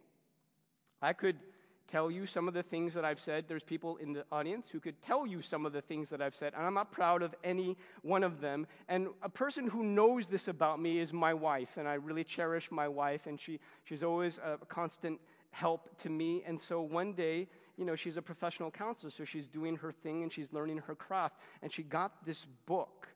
I 1.02 1.14
could 1.14 1.38
tell 1.88 2.10
you 2.10 2.26
some 2.26 2.48
of 2.48 2.54
the 2.54 2.64
things 2.64 2.94
that 2.94 3.06
I've 3.06 3.20
said. 3.20 3.46
There's 3.48 3.64
people 3.64 3.98
in 3.98 4.14
the 4.14 4.26
audience 4.32 4.68
who 4.72 4.80
could 4.80 5.02
tell 5.02 5.28
you 5.28 5.42
some 5.42 5.66
of 5.66 5.74
the 5.74 5.82
things 5.82 6.10
that 6.10 6.22
I've 6.22 6.36
said, 6.36 6.54
and 6.56 6.66
I'm 6.66 6.74
not 6.74 6.92
proud 6.92 7.22
of 7.22 7.36
any 7.44 7.78
one 8.02 8.24
of 8.24 8.42
them. 8.42 8.68
And 8.88 9.08
a 9.22 9.30
person 9.30 9.68
who 9.68 9.84
knows 9.84 10.28
this 10.28 10.48
about 10.48 10.82
me 10.82 11.00
is 11.00 11.14
my 11.14 11.34
wife, 11.34 11.78
and 11.78 11.88
I 11.88 11.96
really 11.96 12.24
cherish 12.24 12.72
my 12.72 12.88
wife, 12.88 13.28
and 13.28 13.40
she, 13.40 13.60
she's 13.84 14.04
always 14.04 14.40
a 14.40 14.58
constant 14.66 15.20
help 15.52 15.98
to 16.00 16.10
me. 16.10 16.44
And 16.46 16.60
so 16.60 16.82
one 16.82 17.14
day, 17.14 17.48
you 17.78 17.86
know, 17.86 17.96
she's 17.96 18.18
a 18.18 18.22
professional 18.22 18.72
counselor, 18.72 19.12
so 19.12 19.24
she's 19.24 19.48
doing 19.48 19.78
her 19.78 19.92
thing 19.92 20.24
and 20.24 20.32
she's 20.32 20.52
learning 20.54 20.80
her 20.80 20.96
craft. 20.96 21.38
And 21.62 21.72
she 21.72 21.84
got 21.84 22.26
this 22.26 22.46
book, 22.66 23.08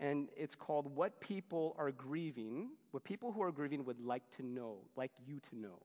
and 0.00 0.28
it's 0.36 0.54
called 0.54 0.94
What 0.94 1.20
People 1.20 1.74
Are 1.78 1.90
Grieving, 1.90 2.70
What 2.92 3.04
People 3.04 3.32
Who 3.32 3.42
Are 3.42 3.52
Grieving 3.52 3.84
Would 3.84 4.00
Like 4.00 4.22
to 4.36 4.46
Know, 4.46 4.76
Like 4.96 5.12
You 5.26 5.40
to 5.50 5.58
Know. 5.58 5.80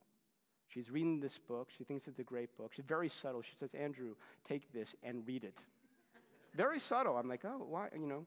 She's 0.73 0.89
reading 0.89 1.19
this 1.19 1.37
book. 1.37 1.69
She 1.77 1.83
thinks 1.83 2.07
it's 2.07 2.19
a 2.19 2.23
great 2.23 2.55
book. 2.57 2.71
She's 2.75 2.85
very 2.85 3.09
subtle. 3.09 3.41
She 3.43 3.55
says, 3.55 3.75
Andrew, 3.75 4.15
take 4.47 4.73
this 4.73 4.95
and 5.03 5.27
read 5.27 5.43
it. 5.43 5.59
very 6.55 6.79
subtle. 6.79 7.15
I'm 7.15 7.27
like, 7.29 7.45
oh, 7.45 7.65
why? 7.69 7.89
You 7.93 8.07
know. 8.07 8.25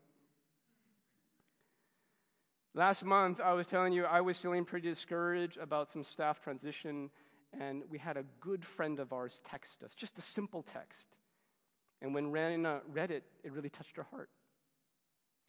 Last 2.74 3.04
month, 3.04 3.40
I 3.40 3.54
was 3.54 3.66
telling 3.66 3.92
you 3.92 4.04
I 4.04 4.20
was 4.20 4.38
feeling 4.38 4.64
pretty 4.64 4.88
discouraged 4.88 5.56
about 5.56 5.90
some 5.90 6.04
staff 6.04 6.40
transition, 6.40 7.10
and 7.58 7.82
we 7.90 7.98
had 7.98 8.16
a 8.16 8.24
good 8.40 8.64
friend 8.64 9.00
of 9.00 9.12
ours 9.12 9.40
text 9.44 9.82
us, 9.82 9.94
just 9.94 10.18
a 10.18 10.20
simple 10.20 10.62
text. 10.62 11.06
And 12.02 12.14
when 12.14 12.30
Rana 12.30 12.82
read 12.86 13.10
it, 13.10 13.24
it 13.42 13.52
really 13.52 13.70
touched 13.70 13.96
her 13.96 14.06
heart. 14.10 14.28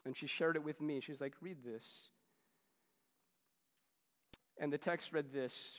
And 0.06 0.16
she 0.16 0.26
shared 0.26 0.56
it 0.56 0.64
with 0.64 0.80
me. 0.80 1.02
She's 1.02 1.20
like, 1.20 1.34
read 1.42 1.58
this. 1.66 2.10
And 4.58 4.72
the 4.72 4.78
text 4.78 5.12
read 5.12 5.34
this 5.34 5.74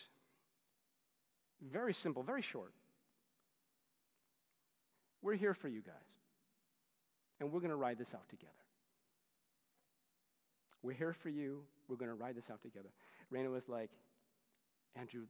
very 1.61 1.94
simple, 1.94 2.23
very 2.23 2.42
short. 2.42 2.73
We're 5.23 5.35
here 5.35 5.55
for 5.55 5.68
you 5.68 5.81
guys. 5.81 5.94
And 7.40 7.53
we're 7.53 7.61
going 7.61 7.71
to 7.71 7.77
ride 7.77 7.99
this 7.99 8.14
out 8.14 8.29
together. 8.29 8.53
We're 10.83 10.92
here 10.92 11.12
for 11.12 11.29
you. 11.29 11.62
We're 11.88 11.97
going 11.97 12.11
to 12.11 12.14
ride 12.14 12.37
this 12.37 12.51
out 12.51 12.62
together. 12.62 12.90
Raina 13.33 13.51
was 13.51 13.68
like, 13.68 13.90
Andrew, 14.97 15.27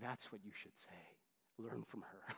that's 0.00 0.32
what 0.32 0.44
you 0.44 0.52
should 0.54 0.76
say. 0.76 0.90
Learn 1.58 1.84
from 1.86 2.02
her. 2.02 2.34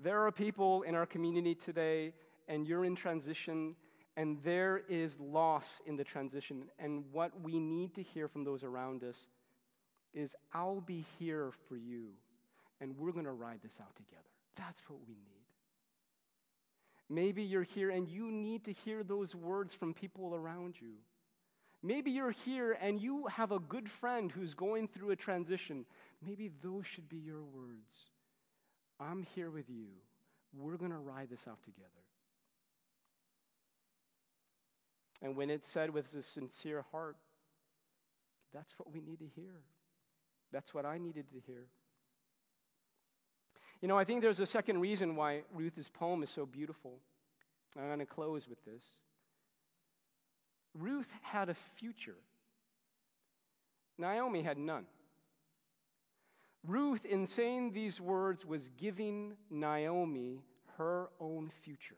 there 0.00 0.26
are 0.26 0.32
people 0.32 0.82
in 0.82 0.94
our 0.94 1.06
community 1.06 1.54
today, 1.54 2.12
and 2.48 2.66
you're 2.66 2.84
in 2.84 2.94
transition, 2.94 3.76
and 4.16 4.38
there 4.42 4.82
is 4.88 5.18
loss 5.20 5.80
in 5.86 5.96
the 5.96 6.04
transition. 6.04 6.64
And 6.78 7.04
what 7.12 7.40
we 7.40 7.58
need 7.58 7.94
to 7.94 8.02
hear 8.02 8.28
from 8.28 8.44
those 8.44 8.62
around 8.62 9.04
us 9.04 9.28
is 10.16 10.34
I'll 10.52 10.80
be 10.80 11.04
here 11.18 11.52
for 11.68 11.76
you, 11.76 12.06
and 12.80 12.98
we're 12.98 13.12
going 13.12 13.26
to 13.26 13.32
ride 13.32 13.60
this 13.62 13.78
out 13.80 13.94
together. 13.94 14.22
That's 14.56 14.80
what 14.88 14.98
we 15.06 15.14
need. 15.14 15.36
Maybe 17.08 17.44
you're 17.44 17.62
here 17.62 17.90
and 17.90 18.08
you 18.08 18.32
need 18.32 18.64
to 18.64 18.72
hear 18.72 19.04
those 19.04 19.34
words 19.34 19.74
from 19.74 19.94
people 19.94 20.34
around 20.34 20.74
you. 20.80 20.94
Maybe 21.82 22.10
you're 22.10 22.32
here 22.32 22.76
and 22.80 23.00
you 23.00 23.26
have 23.26 23.52
a 23.52 23.60
good 23.60 23.88
friend 23.88 24.32
who's 24.32 24.54
going 24.54 24.88
through 24.88 25.10
a 25.10 25.16
transition. 25.16 25.84
Maybe 26.26 26.50
those 26.62 26.84
should 26.84 27.08
be 27.08 27.18
your 27.18 27.44
words. 27.44 27.94
I'm 28.98 29.24
here 29.34 29.50
with 29.50 29.68
you. 29.68 29.86
We're 30.52 30.76
going 30.76 30.90
to 30.90 30.98
ride 30.98 31.28
this 31.30 31.46
out 31.46 31.62
together. 31.62 31.90
And 35.22 35.36
when 35.36 35.48
it's 35.48 35.68
said 35.68 35.90
with 35.90 36.12
a 36.14 36.22
sincere 36.22 36.84
heart, 36.90 37.16
that's 38.52 38.72
what 38.78 38.92
we 38.92 39.00
need 39.00 39.20
to 39.20 39.26
hear. 39.26 39.62
That's 40.52 40.72
what 40.72 40.86
I 40.86 40.98
needed 40.98 41.28
to 41.30 41.40
hear. 41.46 41.66
You 43.80 43.88
know, 43.88 43.98
I 43.98 44.04
think 44.04 44.22
there's 44.22 44.40
a 44.40 44.46
second 44.46 44.80
reason 44.80 45.16
why 45.16 45.42
Ruth's 45.52 45.88
poem 45.88 46.22
is 46.22 46.30
so 46.30 46.46
beautiful. 46.46 46.98
I'm 47.78 47.86
going 47.86 47.98
to 47.98 48.06
close 48.06 48.48
with 48.48 48.64
this. 48.64 48.82
Ruth 50.74 51.12
had 51.22 51.48
a 51.48 51.54
future, 51.54 52.18
Naomi 53.98 54.42
had 54.42 54.58
none. 54.58 54.86
Ruth, 56.66 57.04
in 57.04 57.26
saying 57.26 57.72
these 57.72 58.00
words, 58.00 58.44
was 58.44 58.70
giving 58.76 59.34
Naomi 59.50 60.42
her 60.76 61.08
own 61.20 61.50
future. 61.62 61.96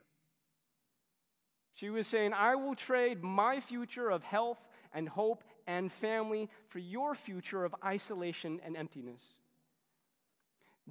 She 1.74 1.90
was 1.90 2.06
saying, 2.06 2.32
I 2.32 2.54
will 2.56 2.74
trade 2.74 3.22
my 3.22 3.61
future 3.61 4.11
of 4.11 4.24
health 4.24 4.58
and 4.92 5.08
hope 5.08 5.44
and 5.68 5.92
family 5.92 6.48
for 6.66 6.78
your 6.78 7.14
future 7.14 7.64
of 7.64 7.74
isolation 7.85 8.59
and 8.64 8.74
emptiness. 8.74 9.22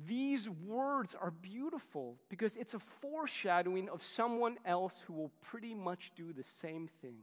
These 0.05 0.47
words 0.47 1.15
are 1.19 1.31
beautiful 1.31 2.19
because 2.29 2.55
it's 2.55 2.75
a 2.75 2.79
foreshadowing 2.79 3.89
of 3.89 4.03
someone 4.03 4.57
else 4.63 5.01
who 5.07 5.13
will 5.13 5.31
pretty 5.41 5.73
much 5.73 6.11
do 6.15 6.31
the 6.31 6.43
same 6.43 6.87
thing. 7.01 7.17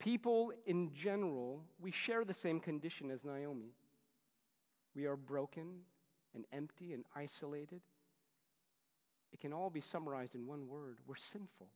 People 0.00 0.52
in 0.66 0.92
general, 0.92 1.62
we 1.80 1.92
share 1.92 2.24
the 2.24 2.34
same 2.34 2.58
condition 2.58 3.12
as 3.12 3.24
Naomi. 3.24 3.70
We 4.96 5.06
are 5.06 5.16
broken 5.16 5.82
and 6.34 6.44
empty 6.52 6.92
and 6.92 7.04
isolated. 7.14 7.80
It 9.32 9.40
can 9.40 9.52
all 9.52 9.70
be 9.70 9.80
summarized 9.80 10.34
in 10.34 10.46
one 10.48 10.66
word 10.68 10.98
we're 11.06 11.14
sinful. 11.14 11.68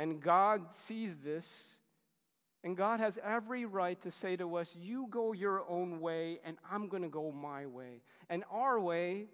And 0.00 0.18
God 0.18 0.72
sees 0.72 1.18
this, 1.18 1.76
and 2.64 2.74
God 2.74 3.00
has 3.00 3.18
every 3.22 3.66
right 3.66 4.00
to 4.00 4.10
say 4.10 4.34
to 4.34 4.56
us, 4.56 4.74
You 4.74 5.06
go 5.10 5.34
your 5.34 5.62
own 5.68 6.00
way, 6.00 6.40
and 6.42 6.56
I'm 6.72 6.88
going 6.88 7.02
to 7.02 7.10
go 7.10 7.30
my 7.30 7.66
way. 7.66 8.00
And 8.30 8.42
our 8.50 8.80
way 8.80 9.26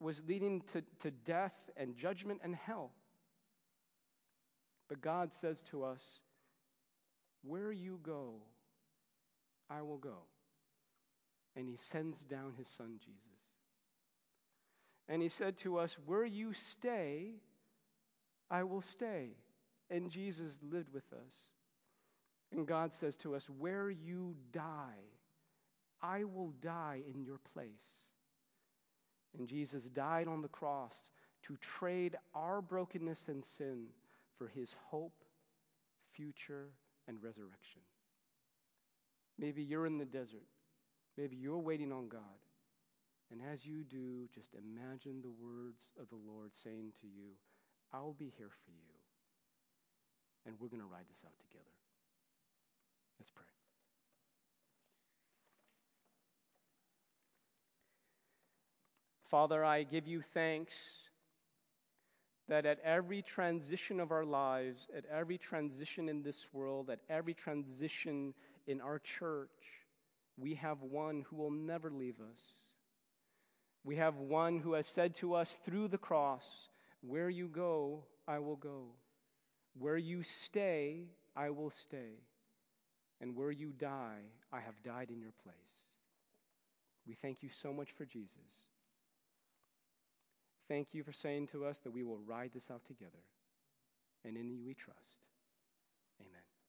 was 0.00 0.22
leading 0.26 0.62
to, 0.72 0.82
to 1.00 1.10
death 1.10 1.68
and 1.76 1.98
judgment 1.98 2.40
and 2.42 2.56
hell. 2.56 2.92
But 4.88 5.02
God 5.02 5.34
says 5.34 5.60
to 5.70 5.84
us, 5.84 6.20
Where 7.42 7.70
you 7.70 8.00
go, 8.02 8.36
I 9.68 9.82
will 9.82 9.98
go. 9.98 10.20
And 11.54 11.68
He 11.68 11.76
sends 11.76 12.24
down 12.24 12.54
His 12.56 12.68
Son, 12.68 12.94
Jesus. 12.98 13.20
And 15.10 15.20
He 15.20 15.28
said 15.28 15.58
to 15.58 15.76
us, 15.76 15.98
Where 16.06 16.24
you 16.24 16.54
stay, 16.54 17.32
I 18.50 18.62
will 18.62 18.80
stay 18.80 19.32
and 19.90 20.10
Jesus 20.10 20.58
lived 20.62 20.92
with 20.92 21.12
us. 21.12 21.50
And 22.52 22.66
God 22.66 22.94
says 22.94 23.14
to 23.16 23.34
us, 23.34 23.48
Where 23.48 23.90
you 23.90 24.34
die, 24.52 25.04
I 26.02 26.24
will 26.24 26.52
die 26.60 27.02
in 27.12 27.22
your 27.22 27.40
place. 27.52 28.06
And 29.36 29.46
Jesus 29.46 29.84
died 29.84 30.28
on 30.28 30.42
the 30.42 30.48
cross 30.48 31.10
to 31.42 31.56
trade 31.56 32.16
our 32.34 32.60
brokenness 32.60 33.28
and 33.28 33.44
sin 33.44 33.86
for 34.36 34.48
his 34.48 34.74
hope, 34.86 35.24
future, 36.12 36.70
and 37.06 37.22
resurrection. 37.22 37.82
Maybe 39.38 39.62
you're 39.62 39.86
in 39.86 39.98
the 39.98 40.04
desert. 40.04 40.46
Maybe 41.16 41.36
you're 41.36 41.58
waiting 41.58 41.92
on 41.92 42.08
God. 42.08 42.20
And 43.30 43.40
as 43.52 43.66
you 43.66 43.84
do, 43.84 44.28
just 44.34 44.54
imagine 44.54 45.20
the 45.20 45.28
words 45.28 45.92
of 46.00 46.08
the 46.08 46.16
Lord 46.16 46.56
saying 46.56 46.92
to 47.00 47.06
you, 47.06 47.32
I'll 47.92 48.14
be 48.18 48.32
here 48.36 48.50
for 48.64 48.70
you. 48.70 48.97
And 50.48 50.56
we're 50.58 50.68
going 50.68 50.80
to 50.80 50.86
ride 50.86 51.04
this 51.10 51.22
out 51.26 51.38
together. 51.38 51.68
Let's 53.20 53.30
pray. 53.30 53.44
Father, 59.26 59.62
I 59.62 59.82
give 59.82 60.08
you 60.08 60.22
thanks 60.22 60.72
that 62.48 62.64
at 62.64 62.80
every 62.82 63.20
transition 63.20 64.00
of 64.00 64.10
our 64.10 64.24
lives, 64.24 64.88
at 64.96 65.04
every 65.12 65.36
transition 65.36 66.08
in 66.08 66.22
this 66.22 66.46
world, 66.54 66.88
at 66.88 67.00
every 67.10 67.34
transition 67.34 68.32
in 68.66 68.80
our 68.80 68.98
church, 68.98 69.50
we 70.38 70.54
have 70.54 70.80
one 70.80 71.26
who 71.28 71.36
will 71.36 71.50
never 71.50 71.90
leave 71.90 72.20
us. 72.20 72.40
We 73.84 73.96
have 73.96 74.16
one 74.16 74.60
who 74.60 74.72
has 74.72 74.86
said 74.86 75.14
to 75.16 75.34
us 75.34 75.58
through 75.62 75.88
the 75.88 75.98
cross, 75.98 76.70
Where 77.02 77.28
you 77.28 77.48
go, 77.48 78.04
I 78.26 78.38
will 78.38 78.56
go. 78.56 78.86
Where 79.78 79.96
you 79.96 80.22
stay, 80.22 81.04
I 81.36 81.50
will 81.50 81.70
stay. 81.70 82.20
And 83.20 83.34
where 83.34 83.50
you 83.50 83.72
die, 83.78 84.22
I 84.52 84.60
have 84.60 84.82
died 84.82 85.10
in 85.10 85.20
your 85.20 85.32
place. 85.42 85.54
We 87.06 87.14
thank 87.14 87.42
you 87.42 87.48
so 87.50 87.72
much 87.72 87.90
for 87.92 88.04
Jesus. 88.04 88.68
Thank 90.68 90.88
you 90.92 91.02
for 91.02 91.12
saying 91.12 91.48
to 91.48 91.64
us 91.64 91.78
that 91.80 91.92
we 91.92 92.04
will 92.04 92.18
ride 92.18 92.50
this 92.52 92.70
out 92.70 92.84
together. 92.84 93.24
And 94.24 94.36
in 94.36 94.50
you 94.50 94.60
we 94.64 94.74
trust. 94.74 95.27